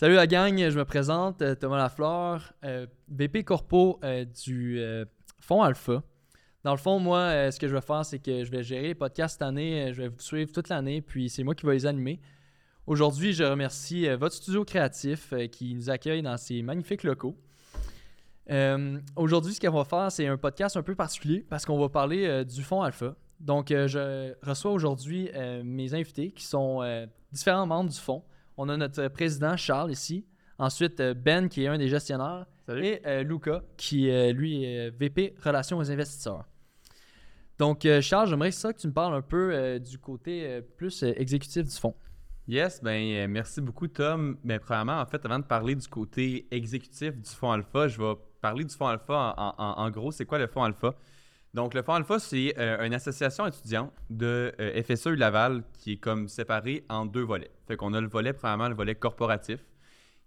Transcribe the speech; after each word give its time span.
Salut 0.00 0.14
la 0.14 0.28
gang, 0.28 0.56
je 0.56 0.78
me 0.78 0.84
présente, 0.84 1.42
euh, 1.42 1.56
Thomas 1.56 1.76
Lafleur, 1.76 2.52
euh, 2.64 2.86
VP 3.08 3.42
Corpo 3.42 3.98
euh, 4.04 4.24
du 4.24 4.78
euh, 4.78 5.04
Fonds 5.40 5.60
Alpha. 5.60 6.04
Dans 6.62 6.70
le 6.70 6.78
fond, 6.78 7.00
moi, 7.00 7.18
euh, 7.18 7.50
ce 7.50 7.58
que 7.58 7.66
je 7.66 7.74
vais 7.74 7.80
faire, 7.80 8.04
c'est 8.04 8.20
que 8.20 8.44
je 8.44 8.50
vais 8.52 8.62
gérer 8.62 8.86
les 8.86 8.94
podcasts 8.94 9.40
cette 9.40 9.42
année, 9.42 9.88
euh, 9.88 9.92
je 9.92 10.02
vais 10.02 10.06
vous 10.06 10.20
suivre 10.20 10.52
toute 10.52 10.68
l'année, 10.68 11.02
puis 11.02 11.28
c'est 11.28 11.42
moi 11.42 11.56
qui 11.56 11.66
vais 11.66 11.72
les 11.72 11.84
animer. 11.84 12.20
Aujourd'hui, 12.86 13.32
je 13.32 13.42
remercie 13.42 14.08
euh, 14.08 14.16
votre 14.16 14.36
studio 14.36 14.64
créatif 14.64 15.32
euh, 15.32 15.48
qui 15.48 15.74
nous 15.74 15.90
accueille 15.90 16.22
dans 16.22 16.36
ces 16.36 16.62
magnifiques 16.62 17.02
locaux. 17.02 17.36
Euh, 18.50 19.00
Aujourd'hui, 19.16 19.52
ce 19.52 19.58
qu'on 19.58 19.72
va 19.72 19.84
faire, 19.84 20.12
c'est 20.12 20.28
un 20.28 20.36
podcast 20.36 20.76
un 20.76 20.84
peu 20.84 20.94
particulier 20.94 21.44
parce 21.50 21.66
qu'on 21.66 21.76
va 21.76 21.88
parler 21.88 22.24
euh, 22.24 22.44
du 22.44 22.62
Fonds 22.62 22.82
Alpha. 22.82 23.16
Donc, 23.40 23.72
euh, 23.72 23.88
je 23.88 24.32
reçois 24.48 24.70
aujourd'hui 24.70 25.28
euh, 25.34 25.64
mes 25.64 25.92
invités 25.92 26.30
qui 26.30 26.44
sont 26.44 26.82
euh, 26.84 27.04
différents 27.32 27.66
membres 27.66 27.90
du 27.90 27.98
fonds. 27.98 28.22
On 28.58 28.68
a 28.68 28.76
notre 28.76 29.08
président 29.08 29.56
Charles 29.56 29.90
ici. 29.92 30.26
Ensuite, 30.58 30.98
euh, 31.00 31.14
Ben 31.14 31.48
qui 31.48 31.62
est 31.64 31.68
un 31.68 31.78
des 31.78 31.88
gestionnaires. 31.88 32.44
Et 32.68 33.00
euh, 33.06 33.22
Luca 33.22 33.62
qui, 33.76 34.10
euh, 34.10 34.32
lui, 34.32 34.64
est 34.64 34.90
VP 34.90 35.34
Relations 35.42 35.78
aux 35.78 35.90
investisseurs. 35.90 36.44
Donc, 37.58 37.84
euh, 37.86 38.00
Charles, 38.00 38.28
j'aimerais 38.28 38.50
ça 38.50 38.72
que 38.72 38.78
tu 38.80 38.86
me 38.88 38.92
parles 38.92 39.14
un 39.14 39.22
peu 39.22 39.52
euh, 39.54 39.78
du 39.78 39.98
côté 39.98 40.46
euh, 40.46 40.60
plus 40.76 41.02
euh, 41.02 41.12
exécutif 41.16 41.64
du 41.64 41.70
fonds. 41.76 41.94
Yes, 42.46 42.82
ben 42.82 43.00
euh, 43.14 43.26
merci 43.28 43.60
beaucoup 43.60 43.88
Tom. 43.88 44.36
Mais 44.42 44.58
premièrement, 44.58 45.00
en 45.00 45.06
fait, 45.06 45.24
avant 45.24 45.38
de 45.38 45.44
parler 45.44 45.74
du 45.74 45.86
côté 45.88 46.46
exécutif 46.50 47.16
du 47.16 47.28
fonds 47.30 47.50
Alpha, 47.52 47.88
je 47.88 47.98
vais 48.00 48.14
parler 48.40 48.64
du 48.64 48.74
fonds 48.74 48.86
Alpha 48.86 49.34
en, 49.36 49.54
en- 49.58 49.78
en 49.84 49.90
gros. 49.90 50.10
C'est 50.12 50.24
quoi 50.24 50.38
le 50.38 50.46
fonds 50.46 50.62
Alpha? 50.64 50.94
Donc 51.54 51.74
le 51.74 51.82
fonds 51.82 51.94
Alpha, 51.94 52.18
c'est 52.18 52.54
euh, 52.58 52.84
une 52.84 52.94
association 52.94 53.46
étudiante 53.46 53.92
de 54.10 54.52
euh, 54.60 54.82
FSE 54.82 55.06
Laval 55.08 55.62
qui 55.78 55.92
est 55.92 55.96
comme 55.96 56.28
séparée 56.28 56.84
en 56.88 57.06
deux 57.06 57.22
volets. 57.22 57.50
Fait 57.66 57.76
qu'on 57.76 57.94
a 57.94 58.00
le 58.00 58.08
volet, 58.08 58.32
premièrement, 58.32 58.68
le 58.68 58.74
volet 58.74 58.94
corporatif, 58.94 59.60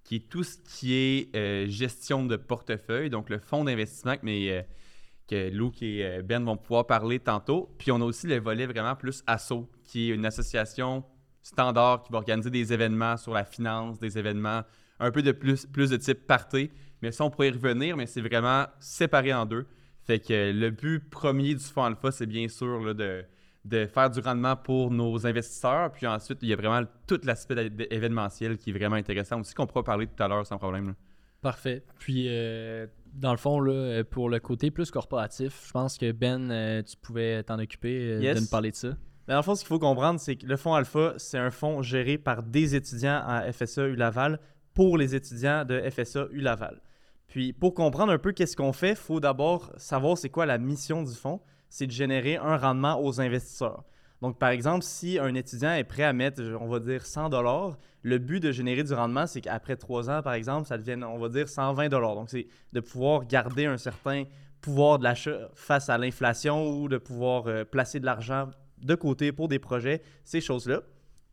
qui 0.03 0.15
est 0.15 0.29
tout 0.29 0.43
ce 0.43 0.57
qui 0.57 0.93
est 0.93 1.35
euh, 1.35 1.67
gestion 1.67 2.25
de 2.25 2.35
portefeuille, 2.35 3.09
donc 3.09 3.29
le 3.29 3.37
fonds 3.37 3.63
d'investissement 3.63 4.17
que, 4.17 4.25
mes, 4.25 4.51
euh, 4.51 4.61
que 5.27 5.49
Luke 5.49 5.83
et 5.83 6.21
Ben 6.23 6.43
vont 6.43 6.57
pouvoir 6.57 6.87
parler 6.87 7.19
tantôt. 7.19 7.69
Puis 7.77 7.91
on 7.91 8.01
a 8.01 8.05
aussi 8.05 8.27
le 8.27 8.39
volet 8.39 8.65
vraiment 8.65 8.95
plus 8.95 9.23
ASSO, 9.27 9.69
qui 9.83 10.09
est 10.09 10.15
une 10.15 10.25
association 10.25 11.03
standard 11.43 12.03
qui 12.03 12.11
va 12.11 12.19
organiser 12.19 12.49
des 12.49 12.73
événements 12.73 13.17
sur 13.17 13.33
la 13.33 13.45
finance, 13.45 13.99
des 13.99 14.17
événements 14.17 14.63
un 14.99 15.11
peu 15.11 15.21
plus, 15.33 15.65
plus 15.65 15.89
de 15.89 15.97
type 15.97 16.25
party. 16.27 16.69
Mais 17.01 17.11
ça, 17.11 17.23
on 17.23 17.29
pourrait 17.29 17.49
y 17.49 17.51
revenir, 17.51 17.97
mais 17.97 18.05
c'est 18.05 18.21
vraiment 18.21 18.65
séparé 18.79 19.33
en 19.33 19.45
deux. 19.45 19.65
Fait 20.05 20.19
que 20.19 20.51
le 20.51 20.69
but 20.71 20.99
premier 21.09 21.53
du 21.53 21.63
fonds 21.63 21.83
Alpha, 21.83 22.11
c'est 22.11 22.25
bien 22.25 22.47
sûr 22.47 22.79
là, 22.83 22.93
de, 22.93 23.23
de 23.65 23.85
faire 23.85 24.09
du 24.09 24.19
rendement 24.19 24.55
pour 24.55 24.89
nos 24.91 25.25
investisseurs. 25.27 25.91
Puis 25.91 26.07
ensuite, 26.07 26.39
il 26.41 26.49
y 26.49 26.53
a 26.53 26.55
vraiment 26.55 26.81
tout 27.07 27.19
l'aspect 27.23 27.69
événementiel 27.91 28.57
qui 28.57 28.71
est 28.71 28.73
vraiment 28.73 28.95
intéressant 28.95 29.39
aussi, 29.39 29.53
qu'on 29.53 29.67
pourra 29.67 29.83
parler 29.83 30.07
tout 30.07 30.21
à 30.23 30.27
l'heure 30.27 30.45
sans 30.45 30.57
problème. 30.57 30.87
là. 30.87 30.93
Parfait. 31.41 31.83
Puis, 31.99 32.25
euh, 32.29 32.85
dans 33.13 33.31
le 33.31 33.37
fond, 33.37 33.59
là, 33.59 33.71
euh, 33.73 34.03
pour 34.03 34.29
le 34.29 34.39
côté 34.39 34.69
plus 34.71 34.91
corporatif, 34.91 35.63
je 35.67 35.71
pense 35.71 35.97
que 35.97 36.11
Ben, 36.11 36.51
euh, 36.51 36.83
tu 36.83 36.95
pouvais 36.97 37.41
t'en 37.43 37.57
occuper 37.59 38.11
euh, 38.11 38.19
Yes. 38.21 38.35
de 38.35 38.41
nous 38.41 38.47
parler 38.49 38.69
de 38.71 38.75
ça. 38.75 38.89
Mais 39.27 39.33
dans 39.33 39.39
le 39.39 39.43
fond, 39.43 39.55
ce 39.55 39.61
qu'il 39.61 39.67
faut 39.69 39.79
comprendre, 39.79 40.19
c'est 40.19 40.35
que 40.35 40.45
le 40.45 40.55
fonds 40.57 40.73
Alpha, 40.75 41.13
c'est 41.17 41.37
un 41.37 41.49
fonds 41.51 41.81
géré 41.81 42.17
par 42.17 42.43
des 42.43 42.75
étudiants 42.75 43.21
à 43.25 43.51
FSA 43.51 43.87
U-Laval 43.87 44.39
pour 44.73 44.97
les 44.97 45.15
étudiants 45.15 45.65
de 45.65 45.79
FSA 45.89 46.27
U-Laval. 46.31 46.79
Puis, 47.31 47.53
pour 47.53 47.73
comprendre 47.73 48.11
un 48.11 48.17
peu 48.17 48.33
qu'est-ce 48.33 48.57
qu'on 48.57 48.73
fait, 48.73 48.89
il 48.89 48.95
faut 48.97 49.21
d'abord 49.21 49.71
savoir 49.77 50.17
c'est 50.17 50.29
quoi 50.29 50.45
la 50.45 50.57
mission 50.57 51.01
du 51.01 51.13
fonds. 51.13 51.39
C'est 51.69 51.87
de 51.87 51.91
générer 51.91 52.35
un 52.35 52.57
rendement 52.57 53.01
aux 53.01 53.21
investisseurs. 53.21 53.85
Donc, 54.21 54.37
par 54.37 54.49
exemple, 54.49 54.83
si 54.83 55.17
un 55.17 55.33
étudiant 55.33 55.71
est 55.71 55.85
prêt 55.85 56.03
à 56.03 56.11
mettre, 56.11 56.43
on 56.59 56.67
va 56.67 56.79
dire, 56.79 57.05
100 57.05 57.29
le 58.03 58.17
but 58.17 58.41
de 58.41 58.51
générer 58.51 58.83
du 58.83 58.93
rendement, 58.93 59.27
c'est 59.27 59.39
qu'après 59.39 59.77
trois 59.77 60.09
ans, 60.09 60.21
par 60.21 60.33
exemple, 60.33 60.67
ça 60.67 60.77
devienne, 60.77 61.05
on 61.05 61.17
va 61.19 61.29
dire, 61.29 61.47
120 61.47 61.87
Donc, 61.87 62.29
c'est 62.29 62.47
de 62.73 62.81
pouvoir 62.81 63.25
garder 63.25 63.65
un 63.65 63.77
certain 63.77 64.25
pouvoir 64.59 64.99
de 64.99 65.05
l'achat 65.05 65.49
face 65.55 65.87
à 65.87 65.97
l'inflation 65.97 66.69
ou 66.69 66.89
de 66.89 66.97
pouvoir 66.97 67.47
euh, 67.47 67.63
placer 67.63 68.01
de 68.01 68.05
l'argent 68.05 68.49
de 68.77 68.95
côté 68.95 69.31
pour 69.31 69.47
des 69.47 69.57
projets, 69.57 70.01
ces 70.25 70.41
choses-là. 70.41 70.81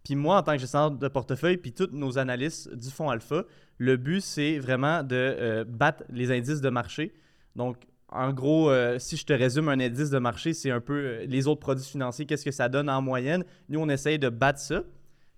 Puis 0.04 0.14
moi, 0.14 0.38
en 0.38 0.42
tant 0.42 0.52
que 0.52 0.58
gestionnaire 0.58 0.90
de 0.90 1.08
portefeuille, 1.08 1.56
puis 1.56 1.72
tous 1.72 1.90
nos 1.92 2.18
analystes 2.18 2.74
du 2.74 2.90
fonds 2.90 3.10
Alpha, 3.10 3.44
le 3.78 3.96
but, 3.96 4.20
c'est 4.20 4.58
vraiment 4.58 5.02
de 5.02 5.14
euh, 5.14 5.64
battre 5.64 6.04
les 6.10 6.30
indices 6.30 6.60
de 6.60 6.70
marché. 6.70 7.14
Donc, 7.56 7.76
en 8.08 8.32
gros, 8.32 8.70
euh, 8.70 8.98
si 8.98 9.16
je 9.16 9.26
te 9.26 9.32
résume 9.32 9.68
un 9.68 9.78
indice 9.78 10.10
de 10.10 10.18
marché, 10.18 10.54
c'est 10.54 10.70
un 10.70 10.80
peu 10.80 10.94
euh, 10.94 11.26
les 11.26 11.46
autres 11.46 11.60
produits 11.60 11.84
financiers, 11.84 12.26
qu'est-ce 12.26 12.44
que 12.44 12.50
ça 12.50 12.68
donne 12.68 12.88
en 12.88 13.02
moyenne. 13.02 13.44
Nous, 13.68 13.78
on 13.78 13.88
essaye 13.88 14.18
de 14.18 14.28
battre 14.28 14.60
ça. 14.60 14.82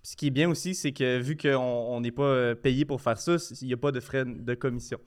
Puis 0.02 0.12
ce 0.12 0.16
qui 0.16 0.28
est 0.28 0.30
bien 0.30 0.48
aussi, 0.48 0.74
c'est 0.74 0.92
que 0.92 1.18
vu 1.18 1.36
qu'on 1.36 1.56
on 1.56 2.00
n'est 2.00 2.12
pas 2.12 2.54
payé 2.54 2.84
pour 2.84 3.02
faire 3.02 3.18
ça, 3.18 3.36
il 3.60 3.66
n'y 3.66 3.74
a 3.74 3.76
pas 3.76 3.92
de 3.92 4.00
frais 4.00 4.24
de 4.24 4.54
commission. 4.54 4.98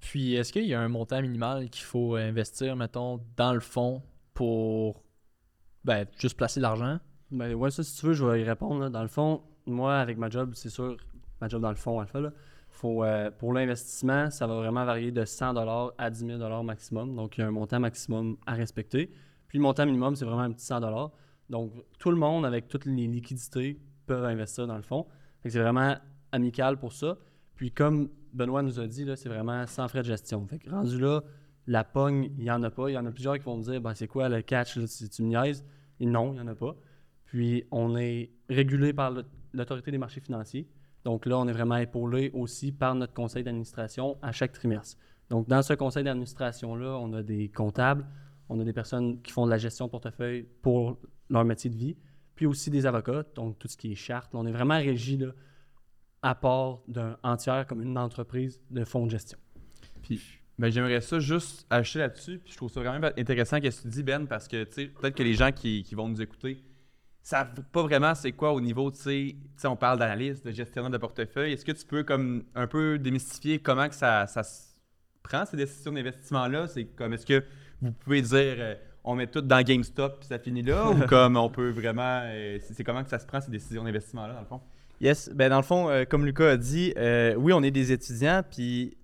Puis, 0.00 0.34
est-ce 0.34 0.52
qu'il 0.52 0.66
y 0.66 0.74
a 0.74 0.80
un 0.80 0.88
montant 0.88 1.22
minimal 1.22 1.70
qu'il 1.70 1.84
faut 1.84 2.16
investir, 2.16 2.76
mettons, 2.76 3.20
dans 3.36 3.54
le 3.54 3.60
fonds 3.60 4.02
pour 4.34 5.02
ben, 5.84 6.06
juste 6.18 6.36
placer 6.36 6.60
de 6.60 6.62
l'argent? 6.62 6.98
Ben 7.30 7.54
ouais, 7.54 7.70
ça, 7.70 7.82
si 7.84 7.96
tu 7.98 8.06
veux, 8.06 8.12
je 8.12 8.24
vais 8.24 8.40
y 8.40 8.44
répondre. 8.44 8.80
là. 8.80 8.90
Dans 8.90 9.02
le 9.02 9.08
fond, 9.08 9.42
moi, 9.66 9.98
avec 9.98 10.18
ma 10.18 10.28
job, 10.28 10.52
c'est 10.54 10.68
sûr, 10.68 10.96
ma 11.40 11.48
job 11.48 11.62
dans 11.62 11.70
le 11.70 11.76
fond, 11.76 12.00
Alpha, 12.00 12.20
là, 12.20 12.32
faut, 12.68 13.04
euh, 13.04 13.30
pour 13.30 13.52
l'investissement, 13.52 14.30
ça 14.30 14.46
va 14.46 14.54
vraiment 14.54 14.84
varier 14.84 15.12
de 15.12 15.24
100 15.24 15.56
à 15.98 16.10
10 16.10 16.26
000 16.26 16.62
maximum. 16.62 17.14
Donc, 17.14 17.36
il 17.36 17.42
y 17.42 17.44
a 17.44 17.46
un 17.46 17.52
montant 17.52 17.80
maximum 17.80 18.36
à 18.46 18.54
respecter. 18.54 19.10
Puis, 19.48 19.58
le 19.58 19.62
montant 19.62 19.86
minimum, 19.86 20.16
c'est 20.16 20.24
vraiment 20.24 20.42
un 20.42 20.52
petit 20.52 20.64
100 20.64 20.80
Donc, 21.50 21.72
tout 21.98 22.10
le 22.10 22.16
monde, 22.16 22.46
avec 22.46 22.68
toutes 22.68 22.84
les 22.84 23.06
liquidités, 23.06 23.80
peuvent 24.06 24.24
investir 24.24 24.66
dans 24.66 24.76
le 24.76 24.82
fond. 24.82 25.06
C'est 25.44 25.60
vraiment 25.60 25.96
amical 26.32 26.78
pour 26.78 26.92
ça. 26.92 27.16
Puis, 27.54 27.70
comme 27.70 28.08
Benoît 28.32 28.62
nous 28.62 28.80
a 28.80 28.86
dit, 28.86 29.06
c'est 29.16 29.28
vraiment 29.28 29.66
sans 29.66 29.88
frais 29.88 30.02
de 30.02 30.06
gestion. 30.06 30.46
Fait 30.46 30.58
que 30.58 30.70
rendu 30.70 30.98
là, 30.98 31.22
la 31.66 31.84
pogne, 31.84 32.30
il 32.38 32.44
n'y 32.44 32.50
en 32.50 32.62
a 32.62 32.70
pas. 32.70 32.88
Il 32.88 32.94
y 32.94 32.98
en 32.98 33.06
a 33.06 33.10
plusieurs 33.10 33.38
qui 33.38 33.44
vont 33.44 33.56
me 33.56 33.62
dire, 33.62 33.80
ben, 33.80 33.94
c'est 33.94 34.08
quoi 34.08 34.28
le 34.28 34.42
catch, 34.42 34.74
tu, 34.74 35.08
tu 35.08 35.22
me 35.22 35.28
niaises? 35.28 35.64
Et 35.98 36.06
non, 36.06 36.32
il 36.32 36.34
n'y 36.34 36.40
en 36.40 36.46
a 36.46 36.54
pas. 36.54 36.74
Puis 37.30 37.62
on 37.70 37.96
est 37.96 38.32
régulé 38.48 38.92
par 38.92 39.14
l'autorité 39.52 39.92
des 39.92 39.98
marchés 39.98 40.20
financiers. 40.20 40.66
Donc 41.04 41.26
là, 41.26 41.38
on 41.38 41.46
est 41.46 41.52
vraiment 41.52 41.76
épaulé 41.76 42.32
aussi 42.34 42.72
par 42.72 42.96
notre 42.96 43.14
conseil 43.14 43.44
d'administration 43.44 44.18
à 44.20 44.32
chaque 44.32 44.52
trimestre. 44.52 44.98
Donc 45.28 45.46
dans 45.48 45.62
ce 45.62 45.74
conseil 45.74 46.02
d'administration-là, 46.02 46.98
on 46.98 47.12
a 47.12 47.22
des 47.22 47.48
comptables, 47.48 48.04
on 48.48 48.58
a 48.58 48.64
des 48.64 48.72
personnes 48.72 49.22
qui 49.22 49.30
font 49.30 49.46
de 49.46 49.50
la 49.50 49.58
gestion 49.58 49.86
de 49.86 49.92
portefeuille 49.92 50.44
pour 50.60 50.98
leur 51.28 51.44
métier 51.44 51.70
de 51.70 51.76
vie, 51.76 51.96
puis 52.34 52.46
aussi 52.46 52.68
des 52.68 52.84
avocats, 52.84 53.24
donc 53.36 53.60
tout 53.60 53.68
ce 53.68 53.76
qui 53.76 53.92
est 53.92 53.94
charte. 53.94 54.34
On 54.34 54.44
est 54.44 54.52
vraiment 54.52 54.78
régi 54.78 55.20
à 56.22 56.34
part 56.34 56.80
d'un 56.88 57.16
entière 57.22 57.64
comme 57.64 57.80
une 57.80 57.96
entreprise 57.96 58.60
de 58.70 58.82
fonds 58.84 59.06
de 59.06 59.12
gestion. 59.12 59.38
Puis, 60.02 60.20
ben, 60.58 60.68
j'aimerais 60.68 61.00
ça 61.00 61.20
juste 61.20 61.64
acheter 61.70 62.00
là-dessus. 62.00 62.40
Puis 62.40 62.54
je 62.54 62.56
trouve 62.56 62.72
ça 62.72 62.80
vraiment 62.80 63.10
intéressant 63.16 63.60
que 63.60 63.68
tu 63.68 63.86
dis, 63.86 64.02
Ben, 64.02 64.26
parce 64.26 64.48
que 64.48 64.64
peut-être 64.64 65.14
que 65.14 65.22
les 65.22 65.34
gens 65.34 65.52
qui 65.52 65.84
vont 65.94 66.08
nous 66.08 66.20
écouter 66.20 66.64
savent 67.22 67.62
pas 67.72 67.82
vraiment 67.82 68.14
c'est 68.14 68.32
quoi 68.32 68.52
au 68.52 68.60
niveau, 68.60 68.90
tu 68.90 68.98
sais, 68.98 69.68
on 69.68 69.76
parle 69.76 69.98
d'analyse, 69.98 70.42
de 70.42 70.50
gestionnaire 70.50 70.90
de 70.90 70.98
portefeuille. 70.98 71.52
Est-ce 71.52 71.64
que 71.64 71.72
tu 71.72 71.84
peux 71.84 72.02
comme 72.02 72.44
un 72.54 72.66
peu 72.66 72.98
démystifier 72.98 73.58
comment 73.58 73.88
que 73.88 73.94
ça, 73.94 74.26
ça 74.26 74.42
se 74.42 74.70
prend 75.22 75.44
ces 75.44 75.56
décisions 75.56 75.92
d'investissement-là? 75.92 76.66
C'est 76.68 76.84
comme, 76.84 77.12
est-ce 77.12 77.26
que 77.26 77.44
vous 77.82 77.92
pouvez 77.92 78.22
dire, 78.22 78.56
euh, 78.58 78.74
on 79.04 79.14
met 79.14 79.26
tout 79.26 79.40
dans 79.40 79.62
GameStop 79.62 80.20
puis 80.20 80.28
ça 80.28 80.38
finit 80.38 80.62
là? 80.62 80.90
ou 80.90 80.98
comme 81.08 81.36
on 81.36 81.48
peut 81.48 81.70
vraiment, 81.70 82.22
euh, 82.24 82.58
c'est 82.72 82.84
comment 82.84 83.02
que 83.02 83.10
ça 83.10 83.18
se 83.18 83.26
prend 83.26 83.40
ces 83.40 83.50
décisions 83.50 83.84
d'investissement-là, 83.84 84.34
dans 84.34 84.40
le 84.40 84.46
fond? 84.46 84.60
Yes, 85.00 85.30
ben 85.34 85.48
dans 85.48 85.56
le 85.56 85.62
fond, 85.62 85.88
euh, 85.88 86.04
comme 86.04 86.26
Lucas 86.26 86.50
a 86.50 86.56
dit, 86.56 86.92
oui, 87.36 87.52
on 87.52 87.62
est 87.62 87.70
des 87.70 87.92
étudiants, 87.92 88.42
puis 88.48 88.96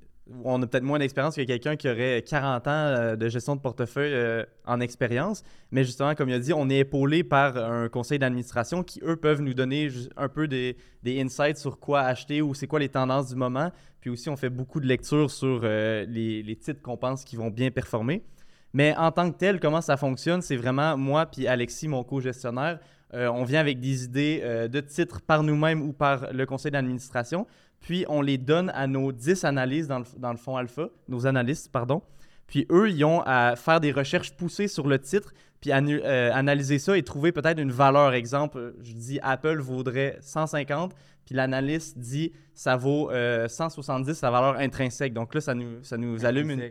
on 0.45 0.61
a 0.63 0.67
peut-être 0.67 0.83
moins 0.83 0.99
d'expérience 0.99 1.37
que 1.37 1.43
quelqu'un 1.43 1.77
qui 1.77 1.89
aurait 1.89 2.23
40 2.27 2.67
ans 2.67 2.71
euh, 2.71 3.17
de 3.17 3.29
gestion 3.29 3.55
de 3.55 3.61
portefeuille 3.61 4.13
euh, 4.13 4.45
en 4.65 4.81
expérience. 4.81 5.45
Mais 5.71 5.85
justement, 5.85 6.15
comme 6.15 6.29
il 6.29 6.35
a 6.35 6.39
dit, 6.39 6.53
on 6.53 6.69
est 6.69 6.79
épaulé 6.79 7.23
par 7.23 7.57
un 7.57 7.89
conseil 7.89 8.19
d'administration 8.19 8.83
qui, 8.83 9.01
eux, 9.05 9.17
peuvent 9.17 9.41
nous 9.41 9.55
donner 9.55 9.89
un 10.17 10.29
peu 10.29 10.49
des, 10.49 10.77
des 11.03 11.21
insights 11.21 11.59
sur 11.59 11.79
quoi 11.79 12.01
acheter 12.01 12.43
ou 12.43 12.55
c'est 12.55 12.67
quoi 12.67 12.81
les 12.81 12.89
tendances 12.89 13.29
du 13.29 13.37
moment. 13.37 13.71
Puis 14.01 14.11
aussi, 14.11 14.29
on 14.29 14.37
fait 14.37 14.51
beaucoup 14.51 14.81
de 14.81 14.87
lectures 14.87 15.31
sur 15.31 15.61
euh, 15.63 16.05
les, 16.09 16.57
titres 16.57 16.83
qu'on 16.83 16.97
pense 16.97 17.25
qui 17.25 17.37
vont 17.37 17.51
bien 17.51 17.71
performer. 17.71 18.25
Mais 18.73 18.97
en 18.97 19.13
tant 19.13 19.31
que 19.31 19.39
tel, 19.39 19.61
comment 19.61 19.81
ça 19.81 19.97
fonctionne, 19.97 20.43
c'est 20.43 20.57
vraiment 20.57 20.97
moi 20.97 21.27
puis 21.27 21.47
Alexis, 21.47 21.89
mon 21.89 22.05
co-gestionnaire, 22.05 22.79
on 23.13 23.45
vient 23.45 23.61
avec 23.61 23.81
des 23.81 24.05
idées 24.05 24.69
de 24.71 24.81
titres 24.81 25.23
par 25.23 25.43
nous-mêmes 25.43 25.81
ou 25.81 25.95
par 25.95 26.31
le 26.33 26.45
conseil 26.45 26.73
d'administration, 26.73 27.47
puis 27.87 28.05
on 28.09 28.21
les 28.21 28.37
donne 28.37 28.71
à 28.75 28.89
nos 28.89 29.13
10 29.13 29.45
analystes 29.45 29.89
dans 29.89 30.01
le, 30.01 30.05
dans 30.19 30.33
le 30.33 30.37
fonds 30.39 30.57
alpha, 30.57 30.89
nos 31.09 31.25
analystes, 31.29 31.71
pardon. 31.71 32.03
Puis 32.49 32.67
eux, 32.73 32.91
ils 32.91 33.05
ont 33.05 33.23
à 33.25 33.55
faire 33.55 33.79
des 33.81 33.93
recherches 33.93 34.33
poussées 34.33 34.67
sur 34.67 34.89
le 34.89 34.99
titre, 34.99 35.33
puis 35.61 35.71
euh, 35.73 36.33
analyser 36.33 36.81
ça 36.81 36.99
et 36.99 37.05
trouver 37.05 37.31
peut-être 37.31 37.61
une 37.61 37.71
valeur. 37.71 38.13
Exemple, 38.13 38.59
euh, 38.59 38.77
je 38.83 38.93
dis 38.93 39.21
Apple 39.23 39.59
vaudrait 39.61 40.19
150, 40.21 40.95
puis 41.25 41.37
l'analyste 41.37 41.97
dit 41.97 42.33
ça 42.55 42.75
vaut 42.77 43.09
euh, 43.13 43.47
170, 43.47 44.15
sa 44.15 44.33
valeur 44.33 44.57
intrinsèque. 44.59 45.13
Donc 45.13 45.33
là, 45.33 45.41
ça 45.41 45.55
nous, 45.55 45.83
ça 45.85 45.97
nous 45.97 46.25
allume 46.27 46.51
une, 46.51 46.71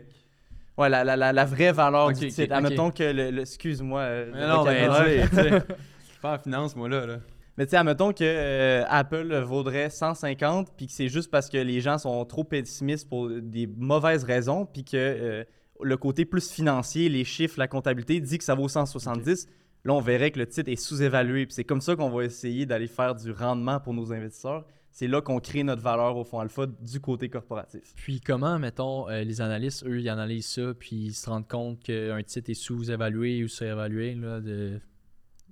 Ouais, 0.78 0.90
la, 0.90 1.04
la, 1.04 1.16
la, 1.16 1.32
la 1.32 1.44
vraie 1.46 1.72
valeur 1.72 2.12
du 2.12 2.28
titre. 2.28 2.52
ok. 2.54 2.64
Admettons 2.64 2.90
que 2.90 3.02
le, 3.02 3.30
le- 3.30 3.40
excuse-moi. 3.40 4.00
euh, 4.02 4.46
non, 4.46 4.62
mais 4.66 4.86
tu 4.86 5.34
sais, 5.36 5.50
je 5.50 6.10
suis 6.10 6.20
pas 6.20 6.34
en 6.34 6.38
finance, 6.42 6.76
moi, 6.76 6.86
là. 6.90 7.06
là. 7.06 7.16
Mais 7.56 7.64
tu 7.64 7.70
sais, 7.70 7.76
admettons 7.76 8.12
que 8.12 8.22
euh, 8.22 8.84
Apple 8.88 9.34
vaudrait 9.40 9.88
150, 9.88 10.72
puis 10.76 10.86
que 10.86 10.92
c'est 10.92 11.08
juste 11.08 11.30
parce 11.30 11.48
que 11.48 11.56
les 11.56 11.80
gens 11.80 11.98
sont 11.98 12.24
trop 12.26 12.44
pessimistes 12.44 13.08
pour 13.08 13.30
des 13.30 13.66
mauvaises 13.66 14.24
raisons, 14.24 14.66
puis 14.66 14.84
que 14.84 14.96
euh, 14.96 15.44
le 15.80 15.96
côté 15.96 16.24
plus 16.24 16.50
financier, 16.50 17.08
les 17.08 17.24
chiffres, 17.24 17.58
la 17.58 17.68
comptabilité 17.68 18.20
dit 18.20 18.38
que 18.38 18.44
ça 18.44 18.54
vaut 18.54 18.68
170. 18.68 19.48
Là, 19.84 19.94
on 19.94 20.00
verrait 20.00 20.30
que 20.32 20.38
le 20.38 20.46
titre 20.46 20.70
est 20.70 20.76
sous-évalué. 20.76 21.46
Puis 21.46 21.54
c'est 21.54 21.64
comme 21.64 21.80
ça 21.80 21.96
qu'on 21.96 22.10
va 22.10 22.24
essayer 22.24 22.66
d'aller 22.66 22.88
faire 22.88 23.14
du 23.14 23.30
rendement 23.30 23.78
pour 23.80 23.94
nos 23.94 24.12
investisseurs. 24.12 24.64
C'est 24.90 25.06
là 25.06 25.20
qu'on 25.20 25.40
crée 25.40 25.62
notre 25.62 25.82
valeur 25.82 26.16
au 26.16 26.24
fonds 26.24 26.40
alpha 26.40 26.66
du 26.66 27.00
côté 27.00 27.28
corporatif. 27.28 27.92
Puis 27.96 28.20
comment, 28.20 28.58
mettons, 28.58 29.08
euh, 29.10 29.22
les 29.24 29.40
analystes, 29.40 29.84
eux, 29.86 30.00
ils 30.00 30.08
analysent 30.08 30.46
ça, 30.46 30.72
puis 30.74 30.96
ils 30.96 31.14
se 31.14 31.28
rendent 31.28 31.46
compte 31.46 31.80
qu'un 31.80 32.22
titre 32.22 32.50
est 32.50 32.54
sous-évalué 32.54 33.44
ou 33.44 33.48
surévalué, 33.48 34.14
là, 34.14 34.40
de... 34.40 34.80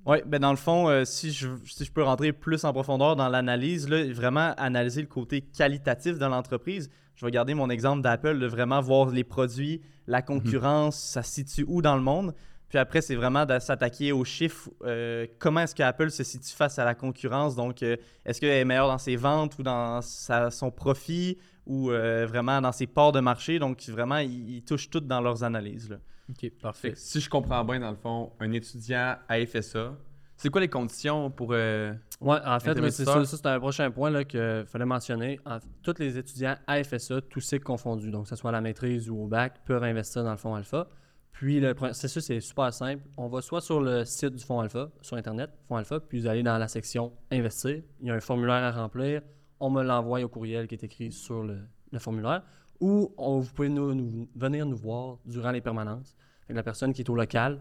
Oui, 0.06 0.18
ben 0.26 0.38
dans 0.38 0.50
le 0.50 0.56
fond, 0.58 0.88
euh, 0.88 1.04
si, 1.06 1.32
je, 1.32 1.48
si 1.66 1.84
je 1.84 1.90
peux 1.92 2.02
rentrer 2.02 2.32
plus 2.32 2.64
en 2.64 2.72
profondeur 2.74 3.16
dans 3.16 3.28
l'analyse, 3.30 3.88
là, 3.88 4.04
vraiment 4.12 4.52
analyser 4.58 5.00
le 5.00 5.06
côté 5.08 5.40
qualitatif 5.40 6.18
de 6.18 6.26
l'entreprise. 6.26 6.90
Je 7.14 7.24
vais 7.24 7.30
garder 7.32 7.54
mon 7.54 7.70
exemple 7.70 8.02
d'Apple, 8.02 8.38
de 8.38 8.46
vraiment 8.46 8.80
voir 8.82 9.08
les 9.08 9.24
produits, 9.24 9.80
la 10.06 10.20
concurrence, 10.20 10.98
ça 10.98 11.22
se 11.22 11.32
situe 11.32 11.64
où 11.66 11.80
dans 11.80 11.96
le 11.96 12.02
monde. 12.02 12.34
Puis 12.68 12.76
après, 12.78 13.00
c'est 13.00 13.14
vraiment 13.14 13.46
de 13.46 13.58
s'attaquer 13.60 14.12
aux 14.12 14.24
chiffres. 14.24 14.68
euh, 14.84 15.26
comment 15.38 15.60
est-ce 15.60 15.74
qu'Apple 15.74 16.10
se 16.10 16.24
situe 16.24 16.52
face 16.54 16.78
à 16.78 16.84
la 16.84 16.94
concurrence? 16.94 17.54
Donc, 17.54 17.82
euh, 17.82 17.96
est-ce 18.26 18.40
qu'elle 18.40 18.50
est 18.50 18.64
meilleure 18.64 18.88
dans 18.88 18.98
ses 18.98 19.16
ventes 19.16 19.56
ou 19.58 19.62
dans 19.62 20.02
sa- 20.02 20.50
son 20.50 20.70
profit 20.70 21.38
ou 21.66 21.90
euh, 21.92 22.26
vraiment 22.26 22.60
dans 22.60 22.72
ses 22.72 22.88
parts 22.88 23.12
de 23.12 23.20
marché? 23.20 23.58
Donc, 23.58 23.80
vraiment, 23.88 24.18
ils, 24.18 24.56
ils 24.56 24.62
touchent 24.64 24.90
tout 24.90 25.00
dans 25.00 25.20
leurs 25.20 25.44
analyses. 25.44 25.88
là. 25.88 25.96
OK, 26.30 26.40
Fait 26.40 26.50
parfait. 26.50 26.92
que 26.92 26.98
si 26.98 27.20
je 27.20 27.28
comprends 27.28 27.64
bien, 27.64 27.80
dans 27.80 27.90
le 27.90 27.96
fond, 27.96 28.32
un 28.40 28.50
étudiant 28.52 29.16
à 29.28 29.44
FSA, 29.46 29.94
c'est 30.36 30.48
quoi 30.50 30.60
les 30.60 30.68
conditions 30.68 31.30
pour. 31.30 31.50
euh, 31.52 31.92
Ouais, 32.20 32.38
en 32.44 32.58
fait, 32.60 32.78
oui, 32.80 32.90
c'est 32.90 33.04
ça, 33.04 33.24
ça, 33.24 33.36
c'est 33.36 33.46
un 33.46 33.60
prochain 33.60 33.90
point 33.90 34.24
qu'il 34.24 34.64
fallait 34.66 34.84
mentionner. 34.84 35.38
En- 35.46 35.58
tous 35.82 35.94
les 35.98 36.16
étudiants 36.18 36.56
à 36.66 36.82
FSA, 36.82 37.20
tous 37.22 37.40
cycles 37.40 37.64
confondus, 37.64 38.10
donc 38.10 38.24
que 38.24 38.28
ce 38.30 38.36
soit 38.36 38.50
à 38.50 38.52
la 38.52 38.60
maîtrise 38.60 39.08
ou 39.10 39.16
au 39.22 39.26
bac, 39.28 39.60
peuvent 39.64 39.84
investir 39.84 40.24
dans 40.24 40.30
le 40.32 40.36
fonds 40.36 40.54
alpha. 40.54 40.88
Puis 41.32 41.60
le 41.60 41.74
processus, 41.74 42.24
c'est 42.24 42.40
super 42.40 42.72
simple. 42.72 43.02
On 43.16 43.28
va 43.28 43.42
soit 43.42 43.60
sur 43.60 43.80
le 43.80 44.04
site 44.04 44.34
du 44.36 44.44
fonds 44.44 44.60
alpha, 44.60 44.90
sur 45.02 45.16
Internet, 45.16 45.50
fonds 45.68 45.76
alpha, 45.76 46.00
puis 46.00 46.20
vous 46.20 46.26
allez 46.26 46.42
dans 46.42 46.56
la 46.58 46.68
section 46.68 47.12
Investir. 47.30 47.82
Il 48.00 48.06
y 48.08 48.10
a 48.10 48.14
un 48.14 48.20
formulaire 48.20 48.62
à 48.62 48.70
remplir. 48.70 49.20
On 49.60 49.68
me 49.70 49.82
l'envoie 49.82 50.20
au 50.22 50.28
courriel 50.28 50.66
qui 50.68 50.74
est 50.76 50.84
écrit 50.84 51.10
sur 51.12 51.42
le, 51.42 51.58
le 51.92 51.98
formulaire. 51.98 52.42
Ou 52.84 53.14
on- 53.16 53.38
vous 53.40 53.52
pouvez 53.52 53.68
nous- 53.70 53.94
nous- 53.94 54.28
venir 54.36 54.66
nous 54.66 54.76
voir 54.76 55.18
durant 55.24 55.50
les 55.52 55.60
permanences. 55.62 56.14
La 56.48 56.62
personne 56.62 56.92
qui 56.92 57.00
est 57.02 57.08
au 57.10 57.14
local 57.14 57.60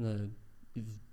euh, 0.00 0.26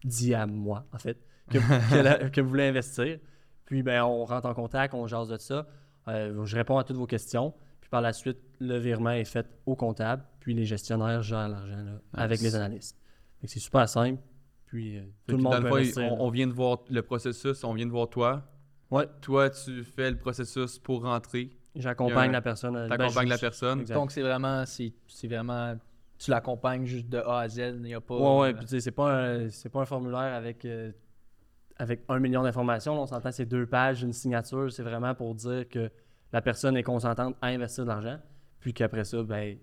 dit 0.03 0.33
à 0.33 0.45
moi, 0.47 0.85
en 0.93 0.97
fait, 0.97 1.17
que, 1.49 1.57
que 1.93 2.01
la- 2.01 2.29
que 2.29 2.41
vous 2.41 2.49
voulez 2.49 2.67
investir. 2.67 3.19
Puis 3.65 3.83
ben, 3.83 4.03
on 4.03 4.23
rentre 4.25 4.47
en 4.47 4.53
contact, 4.53 4.93
on 4.93 5.05
jase 5.07 5.27
de 5.27 5.37
ça. 5.37 5.67
Euh, 6.07 6.45
je 6.45 6.55
réponds 6.55 6.77
à 6.77 6.83
toutes 6.83 6.95
vos 6.97 7.05
questions. 7.05 7.53
Puis 7.81 7.89
par 7.89 8.01
la 8.01 8.13
suite, 8.13 8.37
le 8.59 8.77
virement 8.77 9.11
est 9.11 9.25
fait 9.25 9.45
au 9.65 9.75
comptable. 9.75 10.23
Puis 10.39 10.53
les 10.53 10.65
gestionnaires 10.65 11.21
gèrent 11.21 11.49
l'argent 11.49 11.99
avec 12.13 12.39
les 12.41 12.55
analystes. 12.55 12.97
C'est 13.43 13.59
super 13.59 13.87
simple. 13.89 14.21
Puis 14.67 14.97
euh, 14.97 15.03
tout 15.27 15.35
le 15.37 15.43
monde 15.43 15.61
peut 15.61 15.67
fond, 15.69 15.75
investir. 15.75 16.13
on, 16.13 16.27
on 16.27 16.29
vient 16.29 16.47
de 16.47 16.53
voir 16.53 16.79
le 16.89 17.01
processus, 17.01 17.63
on 17.63 17.73
vient 17.73 17.85
de 17.85 17.91
voir 17.91 18.07
toi. 18.09 18.43
Ouais. 18.91 19.07
Toi, 19.21 19.49
tu 19.49 19.83
fais 19.83 20.09
le 20.09 20.17
processus 20.17 20.79
pour 20.79 21.03
rentrer. 21.03 21.51
J'accompagne 21.79 22.31
la 22.31 22.41
personne. 22.41 22.75
euh, 22.75 22.87
ben, 22.87 22.97
T'accompagnes 22.97 23.27
je- 23.27 23.33
la 23.33 23.37
personne. 23.37 23.79
Exact. 23.81 23.95
Donc, 23.95 24.11
c'est 24.11 24.21
vraiment, 24.21 24.65
c'est 24.65 24.93
c'est 25.07 25.27
vraiment... 25.27 25.75
Tu 26.17 26.29
l'accompagnes 26.31 26.85
juste 26.85 27.07
de 27.09 27.17
A 27.19 27.39
à 27.39 27.47
Z, 27.47 27.57
il 27.77 27.81
n'y 27.81 27.93
a 27.93 28.01
pas... 28.01 28.15
Ouais, 28.15 28.39
ouais. 28.41 28.49
euh, 28.49 28.53
Puis 28.53 28.65
tu 28.65 28.69
sais, 28.71 28.79
c'est 28.81 28.91
pas, 28.91 29.09
un- 29.11 29.49
c'est 29.49 29.69
pas 29.69 29.79
un 29.81 29.85
formulaire 29.85 30.33
avec, 30.35 30.65
euh, 30.65 30.91
avec 31.77 32.01
un 32.09 32.19
million 32.19 32.43
d'informations. 32.43 33.01
On 33.01 33.05
s'entend, 33.05 33.31
c'est 33.31 33.45
deux 33.45 33.65
pages, 33.65 34.03
une 34.03 34.11
signature. 34.13 34.71
C'est 34.71 34.83
vraiment 34.83 35.15
pour 35.15 35.33
dire 35.35 35.67
que 35.69 35.89
la 36.33 36.41
personne 36.41 36.75
est 36.75 36.83
consentante 36.83 37.35
à 37.41 37.47
investir 37.47 37.85
de 37.85 37.89
l'argent. 37.89 38.17
Puis 38.59 38.73
qu'après 38.73 39.05
ça, 39.05 39.23
ben, 39.23 39.57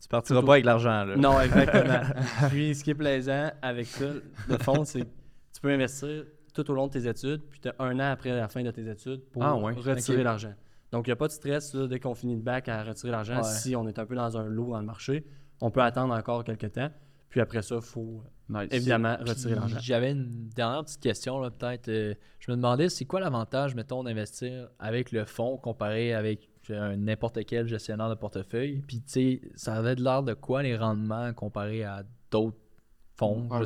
Tu 0.00 0.08
partiras 0.08 0.40
Tout- 0.40 0.46
pas 0.46 0.52
avec 0.54 0.64
l'argent. 0.64 1.04
là. 1.04 1.16
Non, 1.16 1.38
exactement. 1.42 2.00
puis 2.48 2.74
ce 2.74 2.82
qui 2.82 2.90
est 2.90 2.94
plaisant 2.94 3.50
avec 3.60 3.84
ça, 3.86 4.06
le 4.48 4.56
fond, 4.58 4.84
c'est 4.86 5.00
que 5.02 5.06
tu 5.54 5.60
peux 5.60 5.70
investir 5.70 6.24
tout 6.54 6.68
au 6.70 6.74
long 6.74 6.86
de 6.86 6.92
tes 6.92 7.06
études, 7.06 7.42
puis 7.50 7.60
tu 7.60 7.68
as 7.68 7.74
un 7.78 7.94
an 8.00 8.12
après 8.12 8.30
la 8.34 8.48
fin 8.48 8.62
de 8.62 8.70
tes 8.70 8.88
études 8.88 9.20
pour 9.30 9.44
Ah 9.44 9.54
ouais, 9.56 9.74
retirer 9.74 10.22
l'argent. 10.22 10.54
Donc, 10.92 11.06
il 11.06 11.10
n'y 11.10 11.12
a 11.12 11.16
pas 11.16 11.28
de 11.28 11.32
stress 11.32 11.74
là, 11.74 11.86
dès 11.86 12.00
qu'on 12.00 12.14
finit 12.14 12.34
le 12.34 12.42
bac 12.42 12.68
à 12.68 12.82
retirer 12.82 13.12
l'argent. 13.12 13.36
Ouais. 13.36 13.44
Si 13.44 13.76
on 13.76 13.86
est 13.86 13.98
un 13.98 14.06
peu 14.06 14.14
dans 14.16 14.36
un 14.36 14.44
lot 14.48 14.70
dans 14.72 14.80
le 14.80 14.86
marché, 14.86 15.24
on 15.60 15.70
peut 15.70 15.82
attendre 15.82 16.14
encore 16.14 16.42
quelques 16.44 16.72
temps. 16.72 16.90
Puis 17.28 17.40
après 17.40 17.62
ça, 17.62 17.76
il 17.76 17.82
faut 17.82 18.24
Nice. 18.48 18.68
évidemment 18.72 19.16
retirer 19.20 19.54
l'argent. 19.54 19.78
J'avais 19.80 20.10
une 20.10 20.48
dernière 20.48 20.82
petite 20.84 21.00
question, 21.00 21.40
peut-être. 21.50 21.88
Euh, 21.88 22.14
je 22.40 22.50
me 22.50 22.56
demandais, 22.56 22.88
c'est 22.88 23.04
quoi 23.04 23.20
l'avantage, 23.20 23.76
mettons, 23.76 24.02
d'investir 24.02 24.68
avec 24.80 25.12
le 25.12 25.24
fonds 25.24 25.56
comparé 25.56 26.12
avec 26.12 26.48
euh, 26.70 26.96
n'importe 26.96 27.44
quel 27.44 27.68
gestionnaire 27.68 28.08
de 28.10 28.16
portefeuille? 28.16 28.82
Puis, 28.88 29.00
tu 29.02 29.04
sais, 29.06 29.40
ça 29.54 29.74
avait 29.74 29.94
de 29.94 30.02
l'air 30.02 30.24
de 30.24 30.34
quoi 30.34 30.64
les 30.64 30.76
rendements 30.76 31.32
comparés 31.32 31.84
à 31.84 32.02
d'autres 32.32 32.58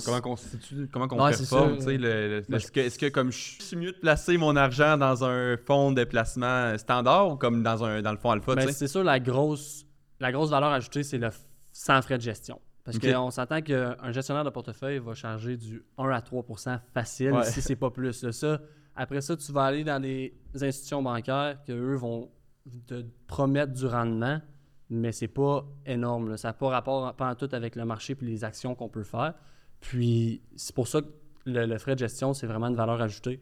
comment 0.05 0.21
qu'on 0.21 0.37
se 0.37 0.49
situe, 0.49 0.89
comment 0.93 1.09
qu'on 1.09 1.23
Ouais, 1.25 1.33
c'est 1.33 1.49
performe, 1.49 1.79
ça. 1.81 1.87
tu 1.87 1.93
sais, 1.93 1.99
le- 1.99 2.43
est-ce 2.55 2.73
que, 2.73 2.81
est-ce 2.81 2.99
que 2.99 3.09
comme 3.09 3.31
je 3.33 3.63
suis 3.63 3.77
mieux 3.77 3.93
de 3.93 3.99
placer 3.99 4.37
mon 4.37 4.57
argent 4.57 4.97
dans 4.99 5.25
un 5.25 5.57
fonds 5.57 5.93
de 5.93 6.05
placement 6.05 6.77
standard 6.79 7.31
ou 7.31 7.37
comme 7.37 7.63
dans 7.63 7.85
un 7.85 8.03
dans 8.03 8.13
le 8.13 8.19
fonds 8.19 8.31
alpha, 8.31 8.55
Ben, 8.55 8.71
c'est 8.73 8.89
sûr, 8.89 9.05
la 9.05 9.21
grosse, 9.21 9.87
la 10.21 10.33
grosse 10.33 10.51
valeur 10.51 10.71
ajoutée, 10.73 11.03
c'est 11.03 11.19
le 11.19 11.31
sans 11.73 12.01
frais 12.03 12.17
de 12.19 12.23
gestion. 12.23 12.61
Parce 12.85 12.99
qu'on 12.99 13.31
s'entend 13.31 13.63
qu'un 13.63 14.13
gestionnaire 14.13 14.45
de 14.45 14.51
portefeuille 14.51 14.99
va 14.99 15.15
charger 15.15 15.57
du 15.57 15.83
1 15.97 16.11
à 16.11 16.21
3% 16.21 16.79
facile 16.93 17.33
Ouais. 17.33 17.45
si 17.45 17.63
c'est 17.63 17.77
pas 17.77 17.91
plus. 17.91 18.23
là. 18.23 18.31
Ça, 18.31 18.61
après 18.95 19.23
ça, 19.23 19.37
tu 19.37 19.51
vas 19.53 19.65
aller 19.65 19.85
dans 19.85 20.01
des 20.03 20.35
institutions 20.61 21.03
bancaires 21.03 21.57
que 21.67 21.73
eux 21.73 21.95
vont 21.97 22.31
te 22.87 23.03
promettre 23.27 23.73
du 23.73 23.87
rendement, 23.87 24.39
mais 24.91 25.13
c'est 25.13 25.29
pas 25.29 25.65
énorme. 25.87 26.31
là. 26.31 26.37
Ça 26.37 26.49
n'a 26.49 26.53
pas 26.55 26.69
rapport 26.69 27.15
pas 27.15 27.31
en 27.31 27.35
tout 27.35 27.49
avec 27.53 27.77
le 27.77 27.85
marché 27.85 28.17
et 28.21 28.25
les 28.25 28.45
actions 28.45 28.75
qu'on 28.75 28.89
peut 28.89 29.03
faire. 29.03 29.35
Puis 29.81 30.43
c'est 30.57 30.75
pour 30.75 30.89
ça 30.89 31.03
que 31.03 31.09
le, 31.47 31.67
le 31.67 31.79
frais 31.79 31.95
de 31.95 32.01
gestion, 32.01 32.33
c'est 32.35 32.47
vraiment 32.47 32.69
une 32.69 32.77
valeur 32.77 33.01
ajoutée. 33.03 33.41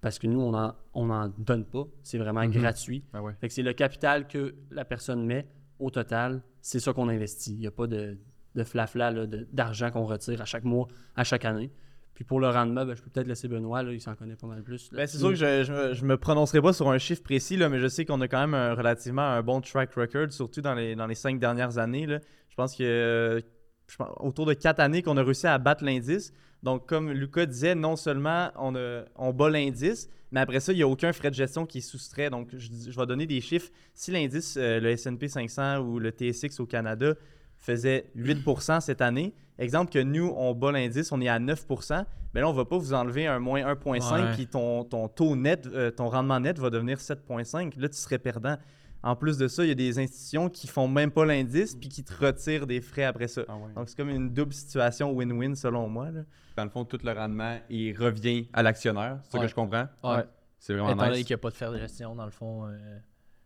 Parce 0.00 0.18
que 0.20 0.28
nous, 0.28 0.40
on 0.40 0.52
n'en 0.52 0.74
on 0.94 1.10
en 1.10 1.28
donne 1.38 1.64
pas. 1.64 1.84
C'est 2.04 2.18
vraiment 2.18 2.42
Mhm. 2.44 2.52
gratuit. 2.52 3.04
Ben 3.12 3.20
ouais. 3.20 3.34
Fait 3.40 3.48
que 3.48 3.54
c'est 3.54 3.62
le 3.62 3.72
capital 3.72 4.28
que 4.28 4.54
la 4.70 4.84
personne 4.84 5.24
met 5.26 5.48
au 5.80 5.90
total, 5.90 6.42
c'est 6.60 6.78
ça 6.80 6.92
qu'on 6.92 7.08
investit. 7.08 7.54
Il 7.54 7.60
n'y 7.60 7.66
a 7.66 7.70
pas 7.72 7.86
de, 7.88 8.16
de 8.54 8.64
flafla 8.64 9.26
d'argent 9.52 9.90
qu'on 9.90 10.04
retire 10.06 10.40
à 10.40 10.44
chaque 10.44 10.64
mois, 10.64 10.86
à 11.16 11.24
chaque 11.24 11.44
année. 11.44 11.70
Puis 12.18 12.24
pour 12.24 12.40
le 12.40 12.48
rendement, 12.48 12.84
ben, 12.84 12.96
je 12.96 13.00
peux 13.00 13.10
peut-être 13.10 13.28
laisser 13.28 13.46
Benoît, 13.46 13.84
il 13.84 14.00
s'en 14.00 14.16
connaît 14.16 14.34
pas 14.34 14.48
mal 14.48 14.64
plus. 14.64 14.90
Ben, 14.90 15.06
c'est 15.06 15.18
sûr 15.18 15.28
que 15.28 15.36
je, 15.36 15.62
je, 15.62 15.94
je 15.94 16.04
me 16.04 16.16
prononcerai 16.16 16.60
pas 16.60 16.72
sur 16.72 16.90
un 16.90 16.98
chiffre 16.98 17.22
précis, 17.22 17.56
là, 17.56 17.68
mais 17.68 17.78
je 17.78 17.86
sais 17.86 18.04
qu'on 18.04 18.20
a 18.20 18.26
quand 18.26 18.40
même 18.40 18.54
un, 18.54 18.74
relativement 18.74 19.22
un 19.22 19.40
bon 19.40 19.60
track 19.60 19.94
record, 19.94 20.32
surtout 20.32 20.60
dans 20.60 20.74
les, 20.74 20.96
dans 20.96 21.06
les 21.06 21.14
cinq 21.14 21.38
dernières 21.38 21.78
années. 21.78 22.08
Je 22.08 22.56
pense 22.56 22.74
que 22.74 23.40
je 23.86 23.96
autour 24.18 24.46
de 24.46 24.54
quatre 24.54 24.80
années 24.80 25.00
qu'on 25.00 25.16
a 25.16 25.22
réussi 25.22 25.46
à 25.46 25.58
battre 25.58 25.84
l'indice. 25.84 26.32
Donc, 26.64 26.86
comme 26.88 27.12
Lucas 27.12 27.46
disait, 27.46 27.76
non 27.76 27.94
seulement 27.94 28.50
on 28.56 29.32
bat 29.32 29.50
l'indice, 29.50 30.08
mais 30.32 30.40
après 30.40 30.58
ça, 30.58 30.72
il 30.72 30.76
n'y 30.76 30.82
a 30.82 30.88
aucun 30.88 31.12
frais 31.12 31.30
de 31.30 31.36
gestion 31.36 31.66
qui 31.66 31.78
est 31.78 31.82
soustrait. 31.82 32.30
Donc, 32.30 32.48
je, 32.52 32.90
je 32.90 32.98
vais 32.98 33.06
donner 33.06 33.26
des 33.26 33.40
chiffres. 33.40 33.70
Si 33.94 34.10
l'indice, 34.10 34.56
euh, 34.58 34.80
le 34.80 34.96
SP 34.98 35.28
500 35.28 35.78
ou 35.78 36.00
le 36.00 36.10
TSX 36.10 36.58
au 36.58 36.66
Canada, 36.66 37.14
faisait 37.58 38.10
8% 38.16 38.80
cette 38.80 39.00
année, 39.02 39.34
exemple 39.58 39.92
que 39.92 39.98
nous, 39.98 40.32
on 40.36 40.54
bat 40.54 40.72
l'indice, 40.72 41.10
on 41.12 41.20
est 41.20 41.28
à 41.28 41.38
9% 41.38 42.04
mais 42.34 42.42
là, 42.42 42.48
on 42.48 42.52
va 42.52 42.66
pas 42.66 42.76
vous 42.76 42.92
enlever 42.92 43.26
un 43.26 43.38
moins 43.38 43.62
1,5 43.62 44.12
Ouais. 44.12 44.32
puis 44.34 44.46
ton, 44.46 44.84
ton 44.84 45.08
taux 45.08 45.34
net, 45.34 45.66
euh, 45.66 45.90
ton 45.90 46.08
rendement 46.10 46.38
net 46.38 46.58
va 46.58 46.68
devenir 46.68 46.98
7,5. 46.98 47.72
Là, 47.80 47.88
tu 47.88 47.96
serais 47.96 48.18
perdant. 48.18 48.56
En 49.02 49.16
plus 49.16 49.38
de 49.38 49.48
ça, 49.48 49.64
il 49.64 49.68
y 49.68 49.72
a 49.72 49.74
des 49.74 49.98
institutions 49.98 50.50
qui 50.50 50.66
font 50.66 50.88
même 50.88 51.10
pas 51.10 51.24
l'indice 51.24 51.74
puis 51.74 51.88
qui 51.88 52.04
te 52.04 52.12
retirent 52.12 52.66
des 52.66 52.82
frais 52.82 53.04
après 53.04 53.28
ça. 53.28 53.42
Ah 53.48 53.56
ouais. 53.56 53.72
Donc, 53.74 53.88
c'est 53.88 53.96
comme 53.96 54.10
une 54.10 54.28
double 54.28 54.52
situation 54.52 55.10
win-win 55.12 55.54
selon 55.54 55.88
moi. 55.88 56.10
là. 56.10 56.20
Dans 56.56 56.64
le 56.64 56.70
fond, 56.70 56.84
tout 56.84 56.98
le 57.02 57.12
rendement, 57.12 57.58
il 57.70 57.96
revient 57.96 58.46
à 58.52 58.62
l'actionnaire, 58.62 59.20
c'est 59.24 59.30
ça 59.32 59.38
Ouais. 59.38 59.44
que 59.44 59.50
je 59.50 59.54
comprends? 59.54 59.86
Ouais. 60.04 60.24
C'est 60.58 60.74
Étant 60.74 60.84
vraiment 60.84 61.02
donné 61.04 61.16
nice. 61.18 61.26
qu'il 61.26 61.34
n'y 61.34 61.38
a 61.38 61.42
pas 61.42 61.50
de 61.50 61.54
frais 61.54 61.70
de 61.72 61.78
gestion, 61.78 62.14
dans 62.14 62.24
le 62.26 62.30
fond, 62.30 62.66
euh, 62.66 62.98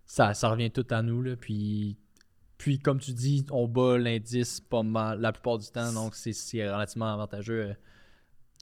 ça, 0.06 0.34
ça 0.34 0.48
revient 0.48 0.72
tout 0.72 0.86
à 0.90 1.02
nous. 1.02 1.22
Là, 1.22 1.36
puis, 1.36 1.96
puis, 2.62 2.78
comme 2.78 3.00
tu 3.00 3.10
dis, 3.12 3.44
on 3.50 3.66
bat 3.66 3.98
l'indice 3.98 4.60
pas 4.60 4.84
mal 4.84 5.20
la 5.20 5.32
plupart 5.32 5.58
du 5.58 5.66
temps, 5.66 5.92
donc 5.92 6.14
c'est- 6.14 6.70
relativement 6.72 7.12
avantageux 7.12 7.70
euh, 7.70 7.74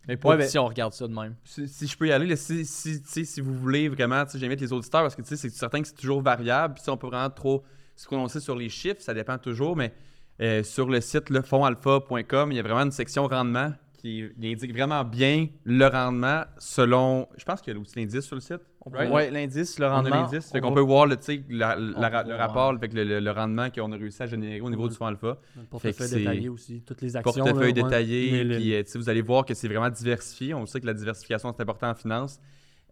Mais 0.08 0.16
pour- 0.16 0.30
Ouais, 0.30 0.38
ben- 0.38 0.48
si 0.48 0.58
on 0.58 0.64
regarde 0.66 0.94
ça 0.94 1.06
de 1.06 1.12
même. 1.12 1.34
si, 1.44 1.68
si 1.68 1.86
je 1.86 1.94
peux 1.98 2.08
y 2.08 2.12
aller, 2.12 2.24
là, 2.26 2.34
si, 2.36 2.64
si, 2.64 3.02
si 3.26 3.40
vous 3.42 3.52
voulez 3.54 3.90
vraiment, 3.90 4.24
j'invite 4.34 4.58
les 4.62 4.72
auditeurs 4.72 5.02
parce 5.02 5.14
que 5.14 5.20
tu 5.20 5.28
sais, 5.28 5.36
c'est 5.36 5.50
certain 5.50 5.82
que 5.82 5.88
c'est 5.88 5.94
toujours 5.94 6.22
variable. 6.22 6.72
Puis 6.72 6.82
si 6.84 6.88
on 6.88 6.96
peut 6.96 7.08
vraiment 7.08 7.28
trop 7.28 7.62
se 7.94 8.06
prononcer 8.06 8.40
sur 8.40 8.56
les 8.56 8.70
chiffres, 8.70 9.02
ça 9.02 9.12
dépend 9.12 9.36
toujours, 9.36 9.76
mais 9.76 9.92
euh, 10.40 10.62
sur 10.62 10.88
le 10.88 11.02
site 11.02 11.28
le 11.28 11.42
fondalpha.com, 11.42 12.50
il 12.52 12.56
y 12.56 12.58
a 12.58 12.62
vraiment 12.62 12.80
une 12.80 12.90
section 12.92 13.26
rendement 13.26 13.74
qui 13.98 14.24
indique 14.42 14.72
vraiment 14.72 15.04
bien 15.04 15.48
le 15.64 15.86
rendement 15.86 16.44
selon. 16.56 17.28
Je 17.36 17.44
pense 17.44 17.60
qu'il 17.60 17.74
y 17.74 17.76
a 17.76 17.78
aussi 17.78 17.98
l'indice 17.98 18.24
sur 18.24 18.36
le 18.36 18.40
site. 18.40 18.62
Right? 18.86 19.10
Ouais, 19.12 19.30
l'indice, 19.30 19.78
le 19.78 19.86
On 19.86 19.88
a 19.90 19.94
rendement. 19.96 20.22
l'indice, 20.22 20.50
fait 20.50 20.58
on 20.58 20.68
qu'on 20.68 20.74
peut 20.74 20.80
voir 20.80 21.06
le, 21.06 21.16
la- 21.50 21.76
On 21.78 21.80
le 22.28 22.34
rapport 22.34 22.70
avec 22.70 22.92
le, 22.94 23.04
le- 23.04 23.20
le 23.20 23.30
rendement 23.30 23.68
qu'on 23.70 23.92
a 23.92 23.96
réussi 23.96 24.22
à 24.22 24.26
générer 24.26 24.60
au 24.60 24.70
niveau 24.70 24.84
Ouais. 24.84 24.88
du 24.88 24.94
fonds 24.94 25.06
alpha. 25.06 25.36
Le 25.56 25.62
portefeuille 25.64 26.10
détaillé 26.10 26.48
aussi, 26.48 26.82
toutes 26.86 27.02
les 27.02 27.14
actions. 27.16 27.32
Portefeuille 27.44 27.74
là, 27.74 27.82
ouais. 27.82 27.88
détaillé, 27.90 28.44
le- 28.44 28.56
puis 28.56 28.74
euh, 28.74 28.82
vous 28.94 29.08
allez 29.08 29.22
voir 29.22 29.44
que 29.44 29.52
c'est 29.54 29.68
vraiment 29.68 29.90
diversifié. 29.90 30.54
On 30.54 30.64
sait 30.66 30.80
que 30.80 30.86
la 30.86 30.94
diversification, 30.94 31.52
c'est 31.54 31.62
important 31.62 31.90
en 31.90 31.94
finance. 31.94 32.40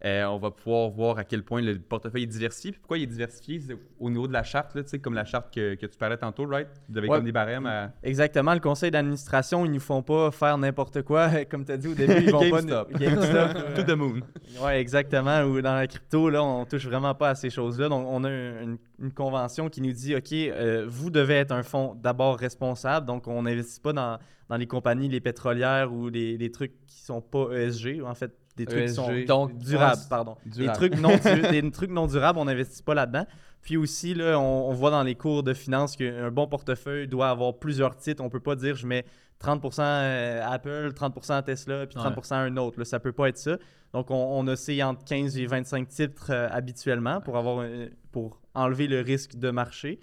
Euh, 0.05 0.23
on 0.25 0.37
va 0.37 0.51
pouvoir 0.51 0.89
voir 0.89 1.17
à 1.17 1.23
quel 1.25 1.43
point 1.43 1.61
le 1.61 1.77
portefeuille 1.77 2.23
est 2.23 2.27
diversifié. 2.27 2.71
Puis 2.71 2.79
pourquoi 2.79 2.97
il 2.97 3.03
est 3.03 3.07
diversifié? 3.07 3.59
C'est 3.59 3.77
au 3.99 4.09
niveau 4.09 4.27
de 4.27 4.33
la 4.33 4.43
charte, 4.43 4.73
là, 4.75 4.81
comme 5.01 5.13
la 5.13 5.25
charte 5.25 5.53
que, 5.53 5.75
que 5.75 5.85
tu 5.85 5.97
parlais 5.97 6.15
tantôt, 6.17 6.45
right? 6.45 6.67
Vous 6.87 6.97
avez 6.97 7.09
Ouais. 7.09 7.17
comme 7.17 7.25
des 7.25 7.31
barèmes 7.31 7.65
à... 7.65 7.91
Exactement, 8.03 8.53
le 8.53 8.59
conseil 8.61 8.91
d'administration, 8.91 9.65
ils 9.65 9.71
nous 9.71 9.79
font 9.79 10.01
pas 10.01 10.31
faire 10.31 10.57
n'importe 10.57 11.01
quoi. 11.01 11.29
Comme 11.49 11.65
tu 11.65 11.71
as 11.71 11.77
dit 11.77 11.87
au 11.87 11.93
début, 11.95 12.13
ils 12.23 12.31
vont 12.31 12.39
pas. 12.49 12.61
GameStop. 12.61 12.93
GameStop. 12.93 13.73
To 13.75 13.83
the 13.83 13.97
moon. 13.97 14.21
Ouais, 14.61 14.79
exactement. 14.79 15.41
Ou 15.43 15.61
dans 15.61 15.75
la 15.75 15.87
crypto, 15.87 16.29
là, 16.29 16.43
on 16.43 16.65
touche 16.65 16.85
vraiment 16.85 17.13
pas 17.15 17.29
à 17.29 17.35
ces 17.35 17.49
choses-là. 17.49 17.89
Donc, 17.89 18.07
on 18.07 18.23
a 18.23 18.29
une, 18.29 18.77
une 18.99 19.11
convention 19.11 19.69
qui 19.69 19.81
nous 19.81 19.91
dit, 19.91 20.15
OK, 20.15 20.31
euh, 20.31 20.85
vous 20.87 21.09
devez 21.09 21.35
être 21.35 21.51
un 21.51 21.63
fonds 21.63 21.95
d'abord 21.95 22.37
responsable. 22.37 23.05
Donc, 23.05 23.27
on 23.27 23.41
n'investit 23.43 23.79
pas 23.81 23.93
dans, 23.93 24.17
dans 24.47 24.55
les 24.57 24.67
compagnies, 24.67 25.09
les 25.09 25.19
pétrolières 25.21 25.91
ou 25.91 26.09
les, 26.09 26.37
les 26.37 26.51
trucs 26.51 26.73
qui 26.87 26.99
sont 27.01 27.21
pas 27.21 27.49
ESG. 27.53 28.01
En 28.05 28.13
fait, 28.15 28.31
des 28.59 28.65
trucs 28.65 28.87
qui 28.87 28.93
sont. 28.93 29.11
Donc, 29.27 29.57
durables, 29.57 30.01
pardon. 30.09 30.35
Durable. 30.45 30.79
Des 30.79 30.89
trucs 30.89 31.01
non, 31.01 31.51
des 31.51 31.71
trucs 31.71 31.91
non 31.91 32.07
durables, 32.07 32.39
on 32.39 32.45
n'investit 32.45 32.83
pas 32.83 32.93
là-dedans. 32.93 33.25
Puis 33.61 33.75
aussi, 33.75 34.13
là, 34.13 34.39
on, 34.39 34.69
on 34.69 34.73
voit 34.73 34.91
dans 34.91 35.03
les 35.03 35.15
cours 35.15 35.43
de 35.43 35.53
finance 35.53 35.95
qu'un 35.95 36.31
bon 36.31 36.47
portefeuille 36.47 37.07
doit 37.07 37.29
avoir 37.29 37.57
plusieurs 37.57 37.95
titres. 37.97 38.23
On 38.23 38.29
peut 38.29 38.39
pas 38.39 38.55
dire 38.55 38.75
je 38.75 38.87
mets 38.87 39.05
30% 39.41 40.41
Apple, 40.41 40.91
30% 40.93 41.43
Tesla, 41.43 41.87
puis 41.87 41.97
30% 41.97 42.33
un 42.33 42.57
autre. 42.57 42.79
Là, 42.79 42.85
ça 42.85 42.99
peut 42.99 43.11
pas 43.11 43.29
être 43.29 43.37
ça. 43.37 43.57
Donc, 43.93 44.11
on, 44.11 44.15
on 44.15 44.47
entre 44.47 45.03
15 45.03 45.37
et 45.37 45.45
25 45.45 45.87
titres 45.87 46.31
euh, 46.31 46.47
habituellement 46.51 47.21
pour, 47.21 47.37
avoir 47.37 47.65
pour 48.11 48.39
enlever 48.53 48.87
le 48.87 49.01
risque 49.01 49.35
de 49.35 49.49
marché. 49.49 49.99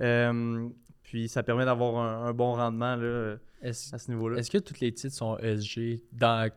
Euh, 0.00 0.68
puis, 1.02 1.28
ça 1.28 1.42
permet 1.42 1.64
d'avoir 1.64 1.96
un, 1.96 2.28
un 2.28 2.32
bon 2.32 2.54
rendement 2.54 2.96
là, 2.96 3.36
à 3.62 3.72
ce 3.72 4.10
niveau-là. 4.10 4.38
est-ce 4.38 4.50
que 4.50 4.58
tous 4.58 4.80
les 4.80 4.92
titres 4.92 5.14
sont 5.14 5.36
ESG 5.38 6.00
dans, 6.12 6.50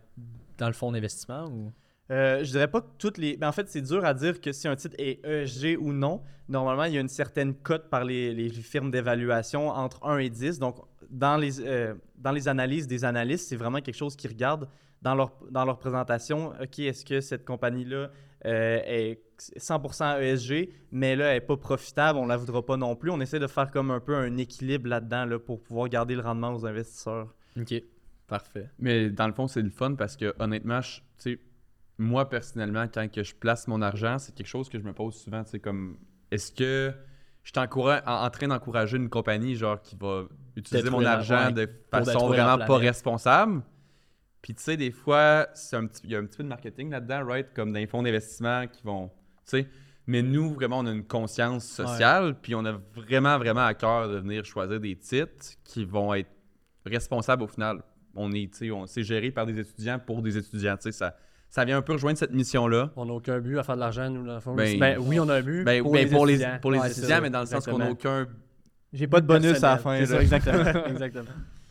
dans 0.60 0.68
le 0.68 0.74
fonds 0.74 0.92
d'investissement 0.92 1.46
ou? 1.48 1.72
Euh, 2.12 2.44
je 2.44 2.52
dirais 2.52 2.68
pas 2.68 2.82
que 2.82 2.90
toutes 2.98 3.18
les. 3.18 3.38
Mais 3.38 3.46
en 3.46 3.52
fait, 3.52 3.70
c'est 3.70 3.82
dur 3.82 4.04
à 4.04 4.14
dire 4.14 4.42
que 4.42 4.52
si 4.52 4.68
un 4.68 4.76
titre 4.76 4.96
est 4.98 5.24
ESG 5.24 5.78
ou 5.80 5.94
non. 5.94 6.22
Normalement, 6.48 6.86
il 6.86 6.94
y 6.96 6.98
a 6.98 7.02
une 7.02 7.08
certaine 7.08 7.54
cote 7.54 7.90
par 7.90 8.04
les, 8.04 8.34
les 8.34 8.50
firmes 8.50 8.90
d'évaluation 8.90 9.70
entre 9.70 10.04
1 10.04 10.18
et 10.18 10.30
10. 10.32 10.58
Donc, 10.58 10.78
dans 11.12 11.38
les, 11.38 11.62
euh, 11.62 11.94
dans 12.18 12.32
les 12.32 12.48
analyses 12.48 12.88
des 12.88 13.06
analystes, 13.06 13.50
c'est 13.50 13.56
vraiment 13.56 13.82
quelque 13.82 13.96
chose 13.96 14.16
qu'ils 14.16 14.32
regardent 14.32 14.68
dans 15.04 15.14
leur, 15.14 15.32
dans 15.52 15.66
leur 15.66 15.78
présentation. 15.78 16.54
OK, 16.60 16.80
est-ce 16.80 17.06
que 17.06 17.22
cette 17.22 17.46
compagnie-là 17.46 18.10
euh, 18.46 18.80
est 18.86 19.22
100% 19.58 20.22
ESG, 20.22 20.70
mais 20.92 21.16
là, 21.16 21.28
elle 21.28 21.36
n'est 21.36 21.42
pas 21.46 21.58
profitable, 21.58 22.20
on 22.20 22.24
ne 22.24 22.30
la 22.30 22.38
voudra 22.38 22.66
pas 22.66 22.78
non 22.78 22.96
plus. 22.96 23.12
On 23.12 23.22
essaie 23.22 23.40
de 23.40 23.48
faire 23.48 23.70
comme 23.72 23.92
un 23.92 24.00
peu 24.00 24.16
un 24.16 24.38
équilibre 24.38 24.90
là-dedans 24.90 25.26
là, 25.26 25.40
pour 25.40 25.62
pouvoir 25.62 25.88
garder 25.90 26.16
le 26.16 26.22
rendement 26.22 26.54
aux 26.54 26.66
investisseurs. 26.66 27.34
Ok, 27.60 27.74
parfait. 28.30 28.70
Mais 28.80 29.10
dans 29.10 29.28
le 29.28 29.34
fond, 29.34 29.48
c'est 29.48 29.62
le 29.62 29.70
fun 29.70 29.96
parce 29.96 30.16
que 30.16 30.34
honnêtement, 30.40 30.82
je- 30.82 31.00
tu 31.00 31.04
sais, 31.18 31.40
moi 31.98 32.30
personnellement, 32.30 32.86
quand 32.88 33.12
que 33.12 33.24
je 33.24 33.36
place 33.36 33.68
mon 33.68 33.82
argent, 33.82 34.18
c'est 34.20 34.34
quelque 34.34 34.48
chose 34.48 34.70
que 34.70 34.80
je 34.80 34.84
me 34.84 34.94
pose 34.94 35.16
souvent. 35.16 35.44
Tu 35.44 35.52
sais, 35.52 35.60
comme 35.60 35.98
est-ce 36.32 36.52
que 36.52 36.94
je 37.44 37.52
suis 37.52 37.60
en, 37.60 37.66
en 38.06 38.30
train 38.30 38.48
d'encourager 38.48 38.98
une 38.98 39.10
compagnie 39.10 39.56
genre 39.56 39.82
qui 39.82 39.96
va 39.96 40.24
utiliser 40.56 40.84
Détruire 40.84 41.02
mon 41.02 41.06
argent 41.06 41.52
de 41.52 41.70
façon 41.92 42.28
vraiment 42.28 42.58
pas 42.58 42.78
responsable? 42.78 43.62
Puis 44.42 44.54
tu 44.56 44.64
sais, 44.64 44.78
des 44.78 44.92
fois, 44.92 45.48
il 46.04 46.10
y 46.12 46.16
a 46.16 46.20
un 46.20 46.26
petit 46.26 46.38
peu 46.38 46.44
de 46.44 46.48
marketing 46.50 46.92
là-dedans, 46.92 47.26
right? 47.26 47.48
Comme 47.54 47.74
dans 47.74 47.80
les 47.80 47.88
fonds 47.88 48.04
d'investissement 48.04 48.68
qui 48.68 48.82
vont. 48.84 49.08
Tu 49.10 49.12
sais. 49.46 49.68
Mais 50.08 50.22
nous, 50.24 50.54
vraiment, 50.54 50.80
on 50.80 50.86
a 50.88 50.92
une 50.92 51.06
conscience 51.06 51.66
sociale, 51.66 52.36
puis 52.42 52.56
on 52.56 52.66
a 52.66 52.72
vraiment, 52.96 53.38
vraiment 53.38 53.66
à 53.66 53.74
cœur 53.76 54.10
de 54.10 54.18
venir 54.18 54.44
choisir 54.46 54.80
des 54.80 54.96
titres 54.96 55.50
qui 55.64 55.86
vont 55.86 56.14
être 56.16 56.30
responsables 56.86 57.44
au 57.44 57.48
final. 57.48 57.84
On 58.16 58.32
est, 58.32 58.52
tu 58.52 58.58
sais, 58.68 58.72
on- 58.72 58.86
c'est 58.88 59.04
géré 59.04 59.32
par 59.32 59.46
des 59.46 59.60
étudiants 59.60 60.00
pour 60.00 60.22
des 60.22 60.38
étudiants. 60.38 60.76
Tu 60.78 60.84
sais, 60.84 60.92
ça, 60.92 61.16
ça 61.50 61.66
vient 61.66 61.78
un 61.78 61.82
peu 61.82 61.94
rejoindre 61.94 62.18
cette 62.18 62.34
mission-là. 62.34 62.92
On 62.96 63.06
n'a 63.06 63.14
aucun 63.14 63.40
but 63.40 63.58
à 63.58 63.64
faire 63.64 63.76
de 63.76 63.80
l'argent, 63.82 64.10
nous, 64.10 64.26
dans 64.26 64.36
le 64.36 64.40
fond. 64.40 64.56
Ben, 64.56 64.80
Ben, 64.80 64.98
oui, 65.00 65.20
on 65.20 65.30
a 65.30 65.36
un 65.36 65.42
but. 65.42 65.64
Ben, 65.64 65.82
pour, 65.84 65.92
ben, 65.94 66.06
les 66.08 66.12
pour, 66.16 66.26
les, 66.26 66.34
étudiants. 66.36 66.58
pour 66.62 66.72
les 66.72 66.80
Ouais, 66.80 66.86
c'est 66.90 67.00
étudiants, 67.00 67.16
ça, 67.18 67.22
mais 67.22 67.30
dans 67.30 67.40
le 67.42 67.46
sens 67.46 67.66
qu'on 67.66 67.78
n'a 67.78 67.90
aucun. 67.92 68.28
J'ai 68.92 69.08
pas 69.08 69.22
de 69.22 69.28
bonus 69.28 69.64
à 69.64 69.72
la 69.74 69.78
fin. 69.78 69.98
C'est 70.00 70.08
ça, 70.08 70.22
exactement. 70.22 70.64
exactement. 70.88 71.26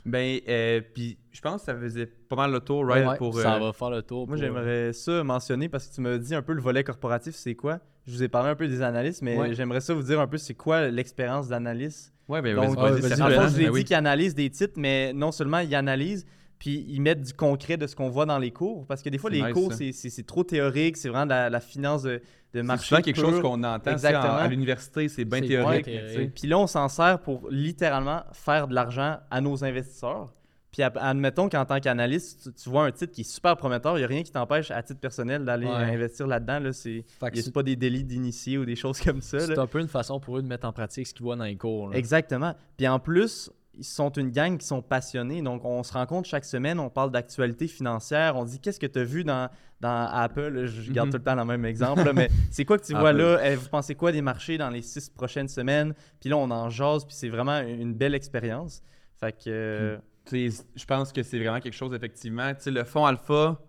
Ben, 0.06 0.38
euh, 0.48 0.80
puis 0.94 1.18
je 1.32 1.40
pense 1.40 1.60
que 1.62 1.66
ça 1.66 1.74
faisait 1.76 2.06
pas 2.06 2.36
mal 2.36 2.50
le 2.52 2.60
tour, 2.60 2.86
right? 2.86 3.06
Ouais, 3.06 3.16
pour, 3.18 3.38
ça 3.38 3.56
euh, 3.56 3.58
va 3.58 3.72
faire 3.72 3.90
le 3.90 4.02
tour. 4.02 4.26
Moi, 4.26 4.36
pour- 4.36 4.42
j'aimerais 4.42 4.92
ça 4.94 5.22
mentionner 5.24 5.68
parce 5.68 5.86
que 5.88 5.94
tu 5.94 6.00
m'as 6.00 6.16
dit 6.16 6.34
un 6.34 6.40
peu 6.42 6.54
le 6.54 6.62
volet 6.62 6.82
corporatif, 6.82 7.34
c'est 7.34 7.54
quoi? 7.54 7.80
Je 8.06 8.12
vous 8.12 8.22
ai 8.22 8.28
parlé 8.28 8.48
un 8.48 8.54
peu 8.54 8.68
des 8.68 8.80
analystes, 8.80 9.20
mais 9.20 9.36
Ouais. 9.36 9.54
j'aimerais 9.54 9.80
ça 9.82 9.92
vous 9.92 10.02
dire 10.02 10.18
un 10.18 10.26
peu 10.26 10.38
c'est 10.38 10.54
quoi 10.54 10.88
l'expérience 10.88 11.48
d'analyste. 11.48 12.14
Ouais, 12.28 12.42
ben, 12.42 12.54
Donc, 12.56 12.76
vas-y, 12.76 12.76
vas-y, 12.76 13.00
vas-y, 13.00 13.10
c'est 13.16 13.22
rapide, 13.22 13.36
fond, 13.36 13.42
hein? 13.42 13.48
je 13.48 13.52
vous 13.54 13.60
ai 13.60 13.64
dit 13.64 13.70
oui. 13.70 13.84
qu'ils 13.84 13.96
analysent 13.96 14.34
des 14.34 14.50
titres, 14.50 14.74
mais 14.76 15.12
non 15.14 15.32
seulement 15.32 15.58
ils 15.60 15.74
analysent, 15.74 16.26
puis 16.58 16.84
ils 16.88 17.00
mettent 17.00 17.22
du 17.22 17.32
concret 17.32 17.76
de 17.76 17.86
ce 17.86 17.96
qu'on 17.96 18.08
voit 18.10 18.26
dans 18.26 18.38
les 18.38 18.50
cours. 18.50 18.84
Parce 18.86 19.02
que 19.02 19.08
des 19.08 19.16
fois, 19.18 19.30
C'est 19.30 19.36
les 19.36 19.42
nice, 19.44 19.52
cours, 19.52 19.72
c'est- 19.72 19.92
c'est 19.92 20.10
c'est 20.10 20.26
trop 20.26 20.44
théorique, 20.44 20.96
c'est 20.96 21.08
vraiment 21.08 21.24
de 21.26 21.30
la, 21.30 21.48
la 21.50 21.60
finance 21.60 22.02
de, 22.02 22.10
de 22.10 22.20
C'est 22.52 22.62
marché. 22.62 22.86
souvent 22.88 23.00
quelque 23.00 23.20
pur. 23.20 23.30
chose 23.30 23.40
qu'on 23.40 23.62
entend 23.64 23.92
Exactement. 23.92 24.34
en- 24.34 24.36
à 24.38 24.48
l'université, 24.48 25.08
c'est 25.08 25.24
bien 25.24 25.40
C'est 25.40 25.48
théorique. 25.48 25.88
Puis 26.34 26.48
là, 26.48 26.58
on 26.58 26.66
s'en 26.66 26.88
sert 26.88 27.20
pour 27.20 27.48
littéralement 27.50 28.22
faire 28.32 28.68
de 28.68 28.74
l'argent 28.74 29.18
à 29.30 29.40
nos 29.40 29.64
investisseurs. 29.64 30.32
Puis 30.70 30.82
admettons 30.82 31.48
qu'en 31.48 31.64
tant 31.64 31.80
qu'analyste, 31.80 32.42
tu, 32.44 32.52
tu 32.62 32.68
vois 32.68 32.84
un 32.84 32.92
titre 32.92 33.12
qui 33.12 33.22
est 33.22 33.30
super 33.30 33.56
prometteur, 33.56 33.96
il 33.96 34.00
n'y 34.00 34.04
a 34.04 34.08
rien 34.08 34.22
qui 34.22 34.30
t'empêche 34.32 34.70
à 34.70 34.82
titre 34.82 35.00
personnel 35.00 35.44
d'aller 35.44 35.66
Ouais. 35.66 35.72
investir 35.72 36.26
là-dedans. 36.26 36.58
Là, 36.60 36.72
c'est... 36.72 37.04
Pas 37.18 37.62
des 37.62 37.74
délits 37.76 38.04
d'initié 38.04 38.58
ou 38.58 38.64
des 38.66 38.76
choses 38.76 39.00
comme 39.00 39.22
ça. 39.22 39.40
c'est 39.40 39.58
un 39.58 39.66
peu 39.66 39.80
une 39.80 39.88
façon 39.88 40.20
pour 40.20 40.36
eux 40.38 40.42
de 40.42 40.46
mettre 40.46 40.66
en 40.66 40.72
pratique 40.72 41.06
ce 41.06 41.14
qu'ils 41.14 41.24
voient 41.24 41.36
dans 41.36 41.44
les 41.44 41.56
cours. 41.56 41.88
là. 41.88 41.96
Exactement. 41.96 42.54
Puis 42.76 42.86
en 42.86 42.98
plus, 42.98 43.50
ils 43.78 43.84
sont 43.84 44.10
une 44.10 44.30
gang 44.30 44.58
qui 44.58 44.66
sont 44.66 44.82
passionnés. 44.82 45.40
Donc, 45.40 45.64
on 45.64 45.82
se 45.84 45.92
rencontre 45.92 46.28
chaque 46.28 46.44
semaine, 46.44 46.78
on 46.80 46.90
parle 46.90 47.12
d'actualité 47.12 47.66
financière, 47.68 48.36
on 48.36 48.44
dit 48.44 48.58
qu'est-ce 48.60 48.80
que 48.80 48.86
tu 48.86 48.98
as 48.98 49.04
vu 49.04 49.24
dans, 49.24 49.48
dans 49.80 50.06
Apple? 50.12 50.66
Je 50.66 50.92
garde 50.92 51.08
Mhm. 51.08 51.12
tout 51.12 51.18
le 51.18 51.24
temps 51.24 51.34
le 51.36 51.44
même 51.44 51.64
exemple, 51.64 52.02
là, 52.04 52.12
mais 52.12 52.28
c'est 52.50 52.64
quoi 52.66 52.76
que 52.76 52.84
tu 52.84 52.92
vois 52.98 53.12
là? 53.14 53.38
Eh, 53.44 53.54
vous 53.54 53.68
pensez 53.68 53.94
quoi 53.94 54.12
des 54.12 54.20
marchés 54.20 54.58
dans 54.58 54.68
les 54.70 54.82
six 54.82 55.08
prochaines 55.08 55.48
semaines? 55.48 55.94
Puis 56.20 56.28
là, 56.28 56.36
on 56.36 56.50
en 56.50 56.68
jase, 56.68 57.04
puis 57.06 57.14
c'est 57.14 57.28
vraiment 57.30 57.60
une 57.60 57.94
belle 57.94 58.14
expérience. 58.14 58.82
Fait 59.20 59.32
que. 59.32 59.48
euh, 59.48 59.96
sais, 59.96 60.02
je 60.32 60.84
pense 60.86 61.12
que 61.12 61.22
c'est 61.22 61.38
vraiment 61.38 61.60
quelque 61.60 61.74
chose, 61.74 61.94
effectivement. 61.94 62.52
Le 62.66 62.84
fonds 62.84 63.06
alpha, 63.06 63.60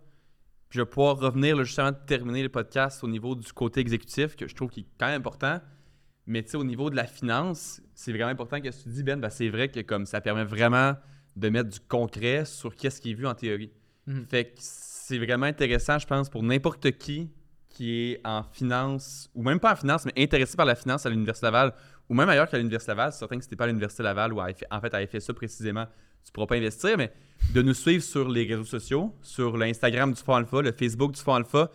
je 0.69 0.81
vais 0.81 0.85
pouvoir 0.85 1.17
revenir 1.17 1.55
là, 1.55 1.63
justement 1.63 1.91
de 1.91 1.97
terminer 2.05 2.43
le 2.43 2.49
podcast 2.49 3.03
au 3.03 3.07
niveau 3.07 3.35
du 3.35 3.51
côté 3.53 3.79
exécutif, 3.79 4.35
que 4.35 4.47
je 4.47 4.55
trouve 4.55 4.69
qui 4.69 4.81
est 4.81 4.87
quand 4.99 5.07
même 5.07 5.21
important. 5.21 5.59
Mais 6.27 6.55
au 6.55 6.63
niveau 6.63 6.89
de 6.89 6.95
la 6.95 7.05
finance, 7.05 7.81
c'est 7.95 8.11
vraiment 8.11 8.29
important 8.29 8.61
que 8.61 8.69
ce 8.69 8.79
que 8.79 8.83
tu 8.83 8.89
dis, 8.89 9.03
Ben. 9.03 9.19
Ben, 9.19 9.29
c'est 9.29 9.49
vrai 9.49 9.69
que 9.69 9.79
comme 9.79 10.05
ça 10.05 10.21
permet 10.21 10.43
vraiment 10.43 10.95
de 11.35 11.49
mettre 11.49 11.69
du 11.69 11.79
concret 11.79 12.45
sur 12.45 12.75
qu'est-ce 12.75 13.01
qui 13.01 13.11
est 13.11 13.15
vu 13.15 13.25
en 13.25 13.33
théorie. 13.33 13.71
Mhm. 14.05 14.25
Fait 14.27 14.45
que 14.45 14.51
c'est 14.57 15.17
vraiment 15.17 15.45
intéressant, 15.47 15.97
je 15.97 16.05
pense, 16.05 16.29
pour 16.29 16.43
n'importe 16.43 16.91
qui 16.91 17.31
qui 17.69 18.11
est 18.11 18.21
en 18.25 18.43
finance, 18.43 19.29
ou 19.33 19.43
même 19.43 19.59
pas 19.59 19.73
en 19.73 19.75
finance, 19.75 20.05
mais 20.05 20.13
intéressé 20.17 20.57
par 20.57 20.65
la 20.65 20.75
finance 20.75 21.05
à 21.05 21.09
l'Université 21.09 21.45
Laval, 21.45 21.73
ou 22.09 22.13
même 22.13 22.27
ailleurs 22.27 22.49
qu'à 22.49 22.57
l'Université 22.57 22.91
Laval. 22.91 23.11
C'est 23.13 23.19
certain 23.19 23.39
que 23.39 23.45
t'es 23.45 23.55
pas 23.55 23.65
à 23.65 23.67
l'Université 23.67 24.03
Laval 24.03 24.33
ou 24.33 24.41
à 24.41 24.47
en 24.71 24.81
fait 24.81 24.93
à 24.93 25.05
FSA 25.05 25.33
précisément, 25.33 25.85
tu 26.29 26.33
pourras 26.33 26.45
pas 26.47 26.55
investir, 26.57 26.95
mais 26.97 27.11
de 27.55 27.61
nous 27.63 27.73
suivre 27.73 28.03
sur 28.03 28.29
les 28.29 28.43
réseaux 28.45 28.63
sociaux, 28.65 29.15
sur 29.23 29.57
l'Instagram 29.57 30.13
du 30.13 30.21
Fonds 30.21 30.35
Alpha, 30.35 30.61
le 30.61 30.71
Facebook 30.71 31.13
du 31.13 31.19
Fonds 31.21 31.33
Alpha. 31.33 31.71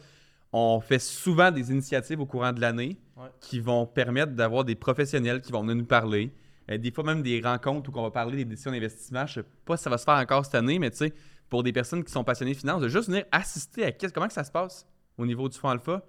On 0.53 0.81
fait 0.81 1.01
souvent 1.01 1.51
des 1.51 1.73
initiatives 1.73 2.21
au 2.21 2.27
courant 2.27 2.53
de 2.53 2.61
l'année 2.61 2.97
Ouais. 3.17 3.29
qui 3.41 3.61
vont 3.61 3.87
permettre 3.87 4.33
d'avoir 4.33 4.65
des 4.65 4.75
professionnels 4.75 5.41
qui 5.41 5.51
vont 5.53 5.63
venir 5.63 5.77
nous 5.77 5.85
parler. 5.85 6.33
Euh, 6.71 6.79
des 6.79 6.91
fois 6.91 7.05
même 7.05 7.23
des 7.23 7.41
rencontres 7.41 7.91
où 7.91 7.99
on 7.99 8.03
va 8.03 8.11
parler 8.11 8.37
des 8.39 8.45
décisions 8.45 8.71
d'investissement. 8.73 9.25
Je 9.27 9.35
sais 9.41 9.47
pas 9.65 9.77
si 9.77 9.85
ça 9.85 9.91
va 9.91 9.99
se 9.99 10.05
faire 10.05 10.15
encore 10.15 10.45
cette 10.45 10.55
année, 10.57 10.79
mais 10.81 10.91
tu 10.91 10.97
sais, 10.99 11.13
pour 11.49 11.63
des 11.63 11.73
personnes 11.73 12.03
qui 12.05 12.11
sont 12.13 12.25
passionnées 12.25 12.55
de 12.55 12.59
finance, 12.59 12.81
de 12.83 12.89
juste 12.89 13.09
venir 13.09 13.25
assister 13.33 13.85
à 13.85 13.93
comment 13.93 14.27
que 14.29 14.33
ça 14.33 14.43
se 14.45 14.51
passe 14.53 14.87
au 15.19 15.27
niveau 15.27 15.49
du 15.49 15.57
fonds 15.59 15.69
alpha, 15.69 16.03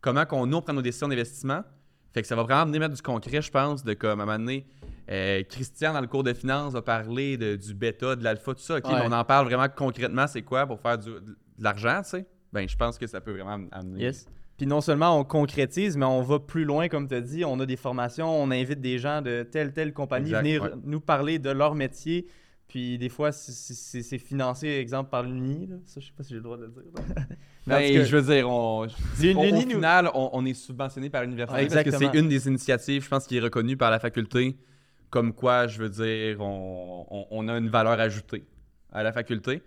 comment 0.00 0.24
qu'on 0.26 0.46
nous 0.46 0.56
on 0.56 0.62
prend 0.62 0.72
nos 0.72 0.82
décisions 0.82 1.06
d'investissement. 1.08 1.62
Fait 2.12 2.22
que 2.22 2.28
ça 2.28 2.34
va 2.36 2.42
vraiment 2.44 2.66
venir 2.66 2.80
mettre 2.80 2.94
du 2.94 3.02
concret, 3.02 3.40
je 3.42 3.50
pense, 3.50 3.84
de 3.84 3.94
comme 3.94 4.18
à 4.20 4.22
un 4.22 4.26
moment 4.26 4.38
donné, 4.38 4.66
euh, 5.10 5.42
Christian 5.48 5.92
dans 5.94 6.00
le 6.00 6.06
cours 6.06 6.22
de 6.22 6.32
finance 6.34 6.72
va 6.72 6.82
parler 6.82 7.36
de- 7.36 7.56
du 7.56 7.74
bêta, 7.74 8.14
de 8.16 8.22
l'alpha, 8.24 8.54
tout 8.54 8.60
ça. 8.60 8.76
OK, 8.78 8.84
Ouais. 8.86 8.92
mais 8.94 9.06
on 9.06 9.12
en 9.12 9.24
parle 9.24 9.46
vraiment 9.46 9.66
concrètement, 9.74 10.26
c'est 10.26 10.42
quoi 10.42 10.66
pour 10.66 10.80
faire 10.80 10.98
du- 10.98 11.10
de 11.10 11.36
l'argent, 11.58 12.00
tu 12.02 12.10
sais? 12.10 12.26
Ben, 12.52 12.68
je 12.68 12.76
pense 12.76 12.98
que 12.98 13.06
ça 13.06 13.20
peut 13.20 13.32
vraiment 13.32 13.66
amener. 13.72 14.00
Yes. 14.02 14.26
Puis 14.56 14.66
non 14.66 14.80
seulement 14.80 15.18
on 15.18 15.24
concrétise, 15.24 15.96
mais 15.96 16.04
on 16.06 16.20
va 16.22 16.38
plus 16.40 16.64
loin, 16.64 16.88
comme 16.88 17.06
tu 17.08 17.14
as 17.14 17.20
dit. 17.20 17.44
On 17.44 17.60
a 17.60 17.66
des 17.66 17.76
formations, 17.76 18.28
on 18.28 18.50
invite 18.50 18.80
des 18.80 18.98
gens 18.98 19.22
de 19.22 19.44
telle, 19.44 19.72
telle 19.72 19.92
compagnie 19.92 20.28
Exact, 20.30 20.40
venir 20.42 20.62
ouais. 20.64 20.70
nous 20.84 21.00
parler 21.00 21.38
de 21.38 21.50
leur 21.50 21.74
métier. 21.74 22.26
Puis 22.66 22.98
des 22.98 23.08
fois, 23.08 23.32
c'est- 23.32 24.18
financé, 24.18 24.66
exemple, 24.68 25.08
par 25.10 25.22
l'Uni. 25.22 25.70
Ça, 25.86 26.00
je 26.00 26.06
sais 26.06 26.12
pas 26.14 26.22
si 26.22 26.30
j'ai 26.30 26.34
le 26.36 26.42
droit 26.42 26.56
de 26.58 26.64
le 26.64 26.68
dire. 26.68 26.82
Mais 27.66 27.74
en 27.74 27.78
Ben, 27.78 28.04
je 28.04 28.16
veux 28.16 28.34
dire, 28.34 28.48
on, 28.50 28.84
au, 28.86 28.88
final, 29.66 30.10
on, 30.14 30.30
on 30.32 30.44
est 30.44 30.54
subventionné 30.54 31.08
par 31.08 31.22
l'université 31.22 31.60
Ouais, 31.62 31.66
parce 31.68 31.74
que 31.82 31.88
exactement. 31.88 32.12
c'est 32.12 32.18
une 32.18 32.28
des 32.28 32.46
initiatives, 32.48 33.04
je 33.04 33.08
pense, 33.08 33.26
qui 33.26 33.36
est 33.36 33.40
reconnue 33.40 33.76
par 33.76 33.90
la 33.90 33.98
faculté. 33.98 34.56
Comme 35.10 35.32
quoi, 35.32 35.66
je 35.66 35.78
veux 35.82 35.88
dire, 35.88 36.40
on, 36.40 37.06
on- 37.10 37.26
on 37.30 37.48
a 37.48 37.56
une 37.58 37.68
valeur 37.68 37.98
ajoutée 37.98 38.44
à 38.92 39.02
la 39.02 39.12
faculté. 39.12 39.62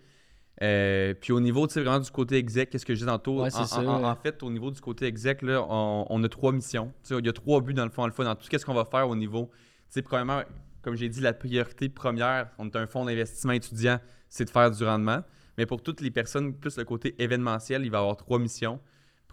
Euh, 0.62 1.16
puis 1.20 1.34
au 1.34 1.40
niveau, 1.40 1.66
tu 1.66 1.74
sais, 1.74 1.82
vraiment 1.82 2.00
du 2.00 2.12
côté 2.12 2.36
exec, 2.36 2.70
qu'est-ce 2.70 2.86
que 2.86 2.94
je 2.94 3.00
dis 3.00 3.06
tantôt? 3.06 3.42
Ouais, 3.42 3.48
en, 3.56 3.66
ça, 3.66 3.80
en- 3.82 4.02
ouais. 4.02 4.06
en 4.08 4.16
fait, 4.16 4.44
au 4.44 4.52
niveau 4.52 4.70
du 4.70 4.80
côté 4.80 5.06
exec, 5.06 5.42
là, 5.42 5.66
on, 5.68 6.06
on 6.10 6.24
a 6.24 6.30
trois 6.30 6.52
missions. 6.52 6.88
Tu 7.04 7.16
sais, 7.16 7.20
il 7.20 7.26
y 7.26 7.30
a 7.30 7.34
trois 7.34 7.62
buts 7.62 7.74
dans 7.74 7.86
le 7.86 7.90
fond 7.92 8.04
alpha, 8.04 8.24
dans 8.24 8.36
tout 8.36 8.46
ce 8.52 8.66
qu'on 8.66 8.74
va 8.76 8.86
faire 8.86 9.10
au 9.10 9.16
niveau. 9.16 9.50
Tu 9.52 9.60
sais, 9.90 10.02
premièrement, 10.04 10.42
comme 10.84 10.96
j'ai 10.96 11.10
dit, 11.10 11.22
la 11.22 11.34
priorité 11.34 11.90
première, 11.90 12.50
on 12.60 12.68
est 12.68 12.76
un 12.76 12.86
fonds 12.86 13.06
d'investissement 13.06 13.54
étudiant, 13.54 14.00
c'est 14.30 14.46
de 14.46 14.50
faire 14.52 14.70
du 14.70 14.84
rendement. 14.84 15.22
Mais 15.58 15.66
pour 15.66 15.82
toutes 15.82 16.02
les 16.02 16.12
personnes, 16.12 16.54
plus 16.54 16.78
le 16.78 16.84
côté 16.86 17.16
événementiel, 17.18 17.84
il 17.84 17.90
va 17.92 17.98
y 17.98 18.02
avoir 18.02 18.18
trois 18.18 18.38
missions. 18.38 18.80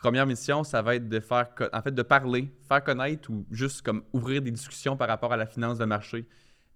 Première 0.00 0.26
mission, 0.26 0.62
ça 0.62 0.80
va 0.80 0.94
être 0.94 1.08
de 1.08 1.18
faire, 1.18 1.48
en 1.72 1.82
fait, 1.82 1.90
de 1.90 2.02
parler, 2.02 2.52
faire 2.68 2.84
connaître 2.84 3.30
ou 3.30 3.44
juste 3.50 3.82
comme 3.82 4.04
ouvrir 4.12 4.42
des 4.42 4.52
discussions 4.52 4.96
par 4.96 5.08
rapport 5.08 5.32
à 5.32 5.36
la 5.36 5.46
finance 5.46 5.78
de 5.78 5.84
marché 5.84 6.24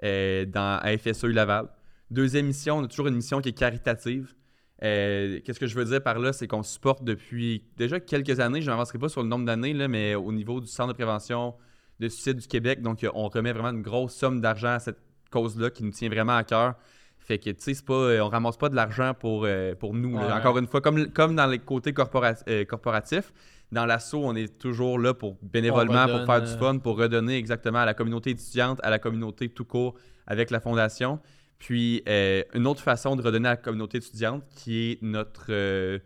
euh, 0.02 0.44
dans 0.44 0.80
à 0.82 0.98
FSU 0.98 1.32
Laval. 1.32 1.68
Deuxième 2.10 2.46
mission, 2.46 2.78
on 2.78 2.84
a 2.84 2.88
toujours 2.88 3.06
une 3.06 3.14
mission 3.14 3.40
qui 3.40 3.50
est 3.50 3.58
caritative. 3.58 4.34
Euh, 4.82 5.40
Qu'est-ce 5.44 5.60
que 5.60 5.68
je 5.68 5.76
veux 5.76 5.84
dire 5.84 6.02
par 6.02 6.18
là, 6.18 6.32
c'est 6.32 6.48
qu'on 6.48 6.64
supporte 6.64 7.04
depuis 7.04 7.64
déjà 7.76 8.00
quelques 8.00 8.40
années, 8.40 8.60
je 8.60 8.70
n'avancerai 8.70 8.98
pas 8.98 9.08
sur 9.08 9.22
le 9.22 9.28
nombre 9.28 9.46
d'années, 9.46 9.72
mais 9.86 10.16
au 10.16 10.32
niveau 10.32 10.60
du 10.60 10.66
Centre 10.66 10.88
de 10.88 10.94
prévention 10.94 11.54
de 12.00 12.08
suicide 12.08 12.38
du 12.38 12.48
Québec, 12.48 12.82
donc 12.82 13.04
euh, 13.04 13.10
on 13.14 13.28
remet 13.28 13.52
vraiment 13.52 13.70
une 13.70 13.82
grosse 13.82 14.14
somme 14.14 14.40
d'argent 14.40 14.70
à 14.70 14.78
cette 14.80 14.98
cause-là 15.30 15.70
qui 15.70 15.84
nous 15.84 15.92
tient 15.92 16.08
vraiment 16.08 16.36
à 16.36 16.42
cœur. 16.42 16.74
Fait 17.24 17.38
que, 17.38 17.50
tu 17.50 17.56
sais, 17.60 17.74
c'est 17.74 17.84
pas, 17.84 17.94
euh, 17.94 18.20
on 18.20 18.28
ramasse 18.28 18.56
pas 18.56 18.68
de 18.68 18.74
l'argent 18.74 19.14
pour, 19.14 19.44
euh, 19.44 19.74
pour 19.76 19.94
nous. 19.94 20.16
Ouais. 20.16 20.32
Encore 20.32 20.58
une 20.58 20.66
fois, 20.66 20.80
comme, 20.80 21.06
comme 21.12 21.36
dans 21.36 21.46
les 21.46 21.60
côtés 21.60 21.92
corpora- 21.92 22.34
euh, 22.48 22.64
corporatifs, 22.64 23.32
dans 23.70 23.86
l'assaut, 23.86 24.22
on 24.24 24.34
est 24.34 24.58
toujours 24.58 24.98
là 24.98 25.14
pour 25.14 25.36
bénévolement, 25.42 26.06
pour 26.18 26.26
faire 26.26 26.42
du 26.42 26.50
fun, 26.58 26.78
pour 26.78 26.98
redonner 26.98 27.36
exactement 27.38 27.78
à 27.78 27.86
la 27.86 27.94
communauté 27.94 28.30
étudiante, 28.30 28.80
à 28.82 28.90
la 28.90 28.98
communauté 28.98 29.48
tout 29.48 29.64
court 29.64 29.94
avec 30.26 30.50
la 30.50 30.60
fondation. 30.60 31.20
Puis, 31.58 32.02
euh, 32.08 32.42
une 32.54 32.66
autre 32.66 32.82
façon 32.82 33.14
de 33.14 33.22
redonner 33.22 33.48
à 33.48 33.52
la 33.52 33.56
communauté 33.56 33.98
étudiante, 33.98 34.42
qui 34.56 34.90
est 34.92 34.98
notre 35.02 36.00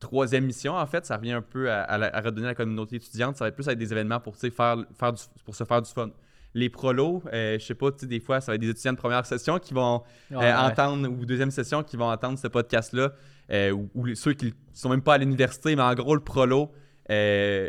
troisième 0.00 0.44
mission, 0.44 0.74
en 0.76 0.86
fait, 0.86 1.06
ça 1.06 1.16
revient 1.16 1.32
un 1.32 1.42
peu 1.42 1.70
à, 1.70 1.80
à 1.82 1.98
la- 1.98 2.14
à 2.14 2.20
redonner 2.20 2.46
à 2.46 2.50
la 2.50 2.54
communauté 2.54 2.96
étudiante. 2.96 3.36
Ça 3.36 3.44
va 3.44 3.48
être 3.48 3.54
plus 3.56 3.66
avec 3.66 3.78
des 3.78 3.90
événements 3.90 4.20
pour, 4.20 4.36
faire, 4.36 4.52
faire 4.96 5.12
du- 5.12 5.22
pour 5.44 5.54
se 5.56 5.64
faire 5.64 5.82
du 5.82 5.90
fun. 5.90 6.10
Les 6.54 6.70
prolos, 6.70 7.22
euh, 7.32 7.58
je 7.58 7.64
sais 7.64 7.74
pas, 7.74 7.90
des 8.02 8.20
fois, 8.20 8.40
ça 8.40 8.50
va 8.52 8.56
être 8.56 8.60
des 8.60 8.70
étudiants 8.70 8.92
de 8.94 8.98
première 8.98 9.24
session 9.26 9.58
qui 9.58 9.74
vont 9.74 10.02
euh, 10.32 10.36
Ouais, 10.36 10.44
ouais. 10.44 10.52
entendre, 10.54 11.08
ou 11.08 11.24
deuxième 11.26 11.50
session, 11.50 11.82
qui 11.82 11.96
vont 11.96 12.10
entendre 12.10 12.38
ce 12.38 12.48
podcast-là, 12.48 13.12
euh, 13.50 13.70
ou, 13.94 14.14
ceux 14.14 14.32
qui 14.32 14.54
sont 14.72 14.88
même 14.88 15.02
pas 15.02 15.14
à 15.14 15.18
l'université, 15.18 15.76
mais 15.76 15.82
en 15.82 15.94
gros, 15.94 16.14
le 16.14 16.22
prolo, 16.22 16.70
euh, 17.10 17.68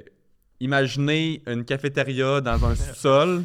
imaginez 0.59 1.43
une 1.47 1.65
cafétéria 1.65 2.41
dans 2.41 2.65
un 2.65 2.75
sous-sol, 2.75 3.43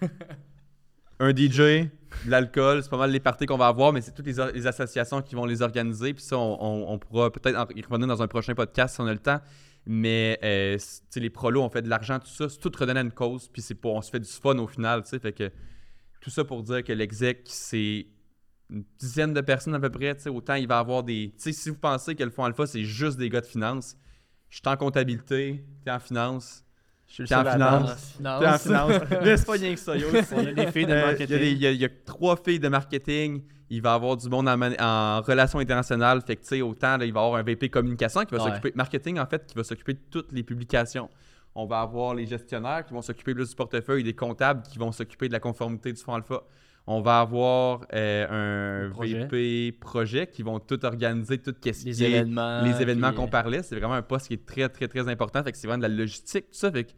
un 1.20 1.30
DJ, 1.30 1.88
de 2.26 2.30
l'alcool, 2.30 2.82
c'est 2.82 2.90
pas 2.90 2.98
mal 2.98 3.10
les 3.10 3.20
parties 3.20 3.46
qu'on 3.46 3.56
va 3.56 3.66
avoir, 3.68 3.92
mais 3.92 4.00
c'est 4.00 4.12
toutes 4.12 4.26
les, 4.26 4.66
associations 4.66 5.22
qui 5.22 5.34
vont 5.34 5.46
les 5.46 5.62
organiser. 5.62 6.12
Puis 6.14 6.22
ça, 6.24 6.36
on, 6.38 6.58
on- 6.60 6.92
on 6.92 6.98
pourra 6.98 7.30
peut-être 7.30 7.68
y 7.74 7.82
revenir 7.82 8.06
dans 8.06 8.22
un 8.22 8.28
prochain 8.28 8.54
podcast 8.54 8.94
si 8.94 9.00
on 9.00 9.06
a 9.06 9.12
le 9.12 9.18
temps. 9.18 9.40
Mais 9.84 10.38
euh, 10.44 10.78
les 11.16 11.30
prolos, 11.30 11.62
on 11.62 11.68
fait 11.68 11.82
de 11.82 11.88
l'argent, 11.88 12.18
tout 12.20 12.28
ça, 12.28 12.48
c'est 12.48 12.58
tout 12.58 12.70
redonné 12.78 13.00
à 13.00 13.02
une 13.02 13.10
cause. 13.12 13.48
Puis 13.48 13.62
c'est 13.62 13.74
pour, 13.74 13.94
on 13.94 14.02
se 14.02 14.10
fait 14.10 14.20
du 14.20 14.28
fun 14.30 14.56
au 14.58 14.66
final. 14.68 15.02
tu 15.02 15.08
sais. 15.10 15.18
Fait 15.18 15.32
que 15.32 15.50
tout 16.20 16.30
ça 16.30 16.44
pour 16.44 16.62
dire 16.62 16.84
que 16.84 16.92
l'exec, 16.92 17.40
c'est 17.46 18.06
une 18.70 18.84
dizaine 18.98 19.34
de 19.34 19.40
personnes 19.40 19.74
à 19.74 19.80
peu 19.80 19.90
près. 19.90 20.14
tu 20.14 20.22
sais. 20.22 20.30
Autant 20.30 20.54
il 20.54 20.68
va 20.68 20.76
y 20.76 20.78
avoir 20.78 21.02
des. 21.02 21.32
Tu 21.36 21.42
sais, 21.42 21.52
si 21.52 21.68
vous 21.70 21.76
pensez 21.78 22.14
que 22.14 22.22
le 22.22 22.30
fonds 22.30 22.44
alpha, 22.44 22.66
c'est 22.66 22.84
juste 22.84 23.18
des 23.18 23.28
gars 23.28 23.40
de 23.40 23.46
finance, 23.46 23.96
je 24.48 24.56
suis 24.58 24.62
en 24.68 24.76
comptabilité, 24.76 25.64
t'es 25.84 25.90
en 25.90 25.98
finance. 25.98 26.64
Je 27.08 27.24
suis 27.24 27.34
le 27.34 27.40
en 27.40 27.44
finance. 27.52 28.18
T'es 28.22 28.26
en 28.28 28.58
finance. 28.58 28.92
C'est 29.36 29.44
pas 29.46 29.52
rien 29.52 29.74
que 29.74 29.80
ça, 29.80 29.96
yo. 29.96 30.06
On 30.32 30.38
a 30.46 30.52
des 30.52 30.66
filles 30.72 30.86
de 30.86 30.92
Euh, 30.92 31.06
marketing. 31.06 31.26
Il 31.28 31.32
y, 31.32 31.34
a 31.34 31.38
des- 31.38 31.50
il 31.52 31.58
y 31.58 31.66
a- 31.66 31.70
il 31.72 31.80
y 31.80 31.84
a 31.84 31.88
trois 32.06 32.36
filles 32.42 32.60
de 32.60 32.68
marketing. 32.68 33.42
Il 33.72 33.80
va 33.80 33.92
y 33.92 33.94
avoir 33.94 34.18
du 34.18 34.28
monde 34.28 34.48
en, 34.48 35.22
relations 35.22 35.58
internationales. 35.58 36.20
Fait 36.26 36.36
que, 36.36 36.42
tu 36.42 36.48
sais, 36.48 36.60
autant, 36.60 36.98
là, 36.98 37.06
il 37.06 37.12
va 37.12 37.20
y 37.20 37.24
avoir 37.24 37.40
un 37.40 37.42
VP 37.42 37.70
communication 37.70 38.22
qui 38.26 38.34
va 38.34 38.44
Ouais. 38.44 38.50
s'occuper, 38.50 38.72
marketing, 38.74 39.18
en 39.18 39.24
fait, 39.24 39.46
qui 39.46 39.54
va 39.54 39.64
s'occuper 39.64 39.94
de 39.94 40.00
toutes 40.10 40.30
les 40.30 40.42
publications. 40.42 41.08
On 41.54 41.64
va 41.64 41.80
avoir 41.80 42.14
les 42.14 42.26
gestionnaires 42.26 42.84
qui 42.84 42.92
vont 42.92 43.00
s'occuper 43.00 43.34
plus 43.34 43.48
du 43.48 43.56
portefeuille, 43.56 44.04
des 44.04 44.14
comptables 44.14 44.60
qui 44.62 44.78
vont 44.78 44.92
s'occuper 44.92 45.28
de 45.28 45.32
la 45.32 45.40
conformité 45.40 45.90
du 45.90 46.02
fonds 46.02 46.12
alpha. 46.12 46.42
On 46.86 47.00
va 47.00 47.20
avoir 47.20 47.86
euh, 47.94 48.88
un 48.88 48.90
projet. 48.90 49.24
VP 49.24 49.72
projet 49.80 50.26
qui 50.26 50.42
vont 50.42 50.58
tout 50.58 50.84
organiser, 50.84 51.38
tout 51.38 51.54
qu'est-ce 51.58 51.86
les 51.86 52.04
événements. 52.04 52.60
les 52.62 52.82
événements 52.82 53.08
puis, 53.08 53.16
qu'on 53.16 53.28
parlait, 53.28 53.62
c'est 53.62 53.76
vraiment 53.76 53.94
un 53.94 54.02
poste 54.02 54.26
qui 54.28 54.34
est 54.34 54.44
très, 54.44 54.68
très, 54.68 54.86
très 54.86 55.08
important. 55.08 55.42
Fait 55.42 55.52
que 55.52 55.56
c'est 55.56 55.66
vraiment 55.66 55.82
de 55.82 55.88
la 55.88 55.94
logistique, 55.94 56.50
tout 56.50 56.58
ça. 56.58 56.70
Fait 56.70 56.84
que 56.84 56.92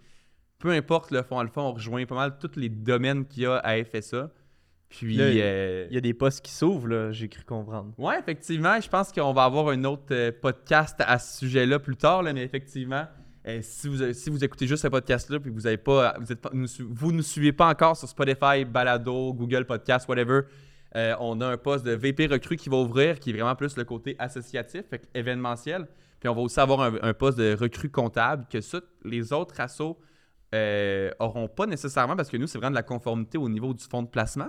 peu 0.58 0.70
importe 0.70 1.12
le 1.12 1.22
fonds 1.22 1.38
alpha, 1.38 1.60
on 1.60 1.72
rejoint 1.72 2.04
pas 2.04 2.16
mal 2.16 2.36
tous 2.40 2.56
les 2.56 2.68
domaines 2.68 3.26
qu'il 3.26 3.44
y 3.44 3.46
a 3.46 3.58
à 3.58 3.76
FSA. 3.84 4.30
Puis, 4.98 5.16
Là, 5.16 5.24
euh, 5.24 5.86
Il 5.90 5.94
y 5.94 5.98
a 5.98 6.00
des 6.00 6.14
postes 6.14 6.44
qui 6.44 6.52
s'ouvrent, 6.52 6.88
là, 6.88 7.12
j'ai 7.12 7.28
cru 7.28 7.42
comprendre. 7.44 7.92
ouais, 7.98 8.18
effectivement, 8.18 8.80
je 8.80 8.88
pense 8.88 9.10
qu'on 9.12 9.32
va 9.32 9.44
avoir 9.44 9.68
un 9.68 9.84
autre 9.84 10.06
euh, 10.12 10.30
podcast 10.30 10.96
à 11.00 11.18
ce 11.18 11.38
sujet-là 11.38 11.78
plus 11.78 11.96
tard, 11.96 12.22
là, 12.22 12.32
mais 12.32 12.44
effectivement, 12.44 13.04
euh, 13.46 13.58
si, 13.62 13.88
vous, 13.88 14.12
si 14.12 14.30
vous 14.30 14.44
écoutez 14.44 14.66
juste 14.66 14.82
ce 14.82 14.88
podcast-là, 14.88 15.40
puis 15.40 15.50
vous 15.50 15.66
avez 15.66 15.76
pas, 15.76 16.14
vous 16.20 16.30
êtes 16.32 16.40
pas, 16.40 16.50
nous, 16.52 16.68
vous 16.88 17.12
nous 17.12 17.22
suivez 17.22 17.52
pas 17.52 17.68
encore 17.68 17.96
sur 17.96 18.08
Spotify, 18.08 18.64
Balado, 18.64 19.34
Google 19.34 19.64
Podcast, 19.66 20.08
whatever, 20.08 20.42
euh, 20.96 21.14
on 21.18 21.40
a 21.40 21.46
un 21.48 21.56
poste 21.56 21.84
de 21.84 21.92
VP 21.92 22.26
recrue 22.26 22.56
qui 22.56 22.68
va 22.68 22.76
ouvrir, 22.76 23.18
qui 23.18 23.30
est 23.30 23.32
vraiment 23.32 23.56
plus 23.56 23.76
le 23.76 23.84
côté 23.84 24.14
associatif, 24.18 24.82
fait 24.88 25.08
événementiel. 25.12 25.88
Puis 26.20 26.28
on 26.28 26.34
va 26.34 26.40
aussi 26.40 26.60
avoir 26.60 26.80
un, 26.80 26.94
un 27.02 27.12
poste 27.12 27.36
de 27.36 27.56
recrue 27.58 27.90
comptable, 27.90 28.46
que 28.48 28.60
ça, 28.60 28.80
les 29.04 29.32
autres 29.32 29.60
assos 29.60 29.98
euh, 30.54 31.10
auront 31.18 31.48
pas 31.48 31.66
nécessairement, 31.66 32.14
parce 32.14 32.28
que 32.30 32.36
nous, 32.36 32.46
c'est 32.46 32.58
vraiment 32.58 32.70
de 32.70 32.76
la 32.76 32.84
conformité 32.84 33.38
au 33.38 33.48
niveau 33.48 33.74
du 33.74 33.84
fonds 33.84 34.02
de 34.02 34.08
placement. 34.08 34.48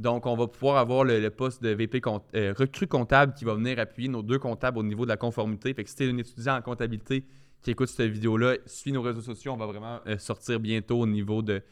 Donc, 0.00 0.26
on 0.26 0.36
va 0.36 0.46
pouvoir 0.48 0.76
avoir 0.78 1.04
le, 1.04 1.20
le 1.20 1.30
poste 1.30 1.62
de 1.62 1.70
VP 1.70 2.00
compte- 2.00 2.24
euh, 2.34 2.52
recrue 2.56 2.86
comptable 2.88 3.32
qui 3.34 3.44
va 3.44 3.54
venir 3.54 3.78
appuyer 3.78 4.08
nos 4.08 4.22
deux 4.22 4.38
comptables 4.38 4.78
au 4.78 4.82
niveau 4.82 5.04
de 5.04 5.10
la 5.10 5.16
conformité. 5.16 5.72
Fait 5.72 5.84
que 5.84 5.90
si 5.90 5.96
tu 5.96 6.04
es 6.08 6.10
un 6.12 6.18
étudiant 6.18 6.56
en 6.56 6.62
comptabilité 6.62 7.24
qui 7.62 7.70
écoute 7.70 7.88
cette 7.88 8.10
vidéo-là, 8.10 8.56
suis 8.66 8.92
nos 8.92 9.02
réseaux 9.02 9.22
sociaux. 9.22 9.52
On 9.52 9.56
va 9.56 9.66
vraiment 9.66 10.00
euh, 10.06 10.18
sortir 10.18 10.58
bientôt 10.60 10.98
au 11.00 11.06
niveau 11.06 11.42
de 11.42 11.62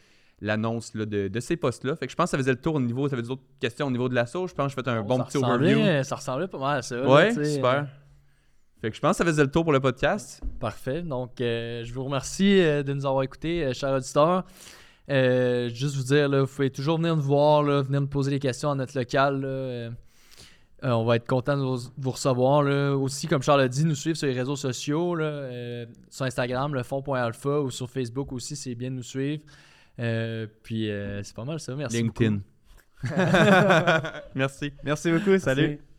l'annonce 0.40 0.92
de, 0.96 1.04
de 1.28 1.40
ces 1.40 1.56
postes-là. 1.56 1.96
Fait 1.96 2.06
que 2.06 2.12
je 2.12 2.16
pense 2.16 2.26
que 2.26 2.30
ça 2.30 2.38
faisait 2.38 2.52
le 2.52 2.60
tour 2.60 2.76
au 2.76 2.80
niveau. 2.80 3.08
Ça 3.08 3.14
avait 3.14 3.22
des 3.22 3.30
autres 3.30 3.42
questions 3.60 3.86
au 3.86 3.90
niveau 3.90 4.08
de 4.08 4.14
l'assaut. 4.14 4.46
Je 4.46 4.54
pense 4.54 4.72
que 4.74 4.80
je 4.80 4.84
fais 4.84 4.90
un 4.90 5.02
bon 5.02 5.18
ça 5.18 5.24
petit 5.24 5.36
overview. 5.38 5.78
Ça 6.04 6.16
ressemblait 6.16 6.48
pas 6.48 6.58
mal 6.58 6.78
à 6.78 6.82
ça. 6.82 7.02
Ouais, 7.06 7.32
super. 7.44 7.86
Fait 8.80 8.90
que 8.90 8.96
je 8.96 9.00
pense 9.00 9.12
que 9.12 9.16
ça 9.18 9.24
faisait 9.24 9.42
le 9.44 9.50
tour 9.50 9.62
pour 9.64 9.72
le 9.72 9.78
podcast. 9.80 10.42
Parfait. 10.58 11.02
Donc, 11.02 11.40
euh, 11.40 11.84
je 11.84 11.92
vous 11.92 12.02
remercie 12.04 12.56
de 12.56 12.92
nous 12.92 13.06
avoir 13.06 13.22
écoutés, 13.22 13.72
chers 13.74 13.92
auditeurs. 13.92 14.44
Euh, 15.10 15.68
juste 15.68 15.96
vous 15.96 16.04
dire, 16.04 16.28
là, 16.28 16.42
vous 16.42 16.46
pouvez 16.46 16.70
toujours 16.70 16.96
venir 16.96 17.16
nous 17.16 17.22
voir, 17.22 17.62
là, 17.62 17.82
venir 17.82 18.00
nous 18.00 18.06
poser 18.06 18.30
des 18.30 18.38
questions 18.38 18.70
à 18.70 18.74
notre 18.74 18.96
local. 18.96 19.40
là, 19.40 19.48
euh, 19.48 19.90
euh, 20.84 20.90
on 20.90 21.04
va 21.04 21.16
être 21.16 21.28
content 21.28 21.56
de 21.56 21.62
vous, 21.62 21.78
vous 21.96 22.10
recevoir. 22.10 22.62
là. 22.62 22.96
Aussi, 22.96 23.28
comme 23.28 23.42
Charles 23.42 23.60
a 23.60 23.68
dit, 23.68 23.84
nous 23.84 23.94
suivre 23.94 24.16
sur 24.16 24.26
les 24.26 24.32
réseaux 24.32 24.56
sociaux, 24.56 25.14
là, 25.14 25.24
euh, 25.24 25.86
sur 26.10 26.24
Instagram, 26.24 26.74
le 26.74 26.82
fond.alpha, 26.82 27.60
ou 27.60 27.70
sur 27.70 27.88
Facebook 27.88 28.32
aussi, 28.32 28.56
c'est 28.56 28.74
bien 28.74 28.90
de 28.90 28.96
nous 28.96 29.02
suivre. 29.02 29.42
Euh, 30.00 30.46
puis, 30.62 30.90
euh, 30.90 31.22
c'est 31.22 31.36
pas 31.36 31.44
mal 31.44 31.60
ça. 31.60 31.76
Merci. 31.76 31.98
LinkedIn. 32.02 32.40
Merci. 34.34 34.72
Merci 34.82 35.12
beaucoup. 35.12 35.38
Salut. 35.38 35.68
Merci. 35.68 35.91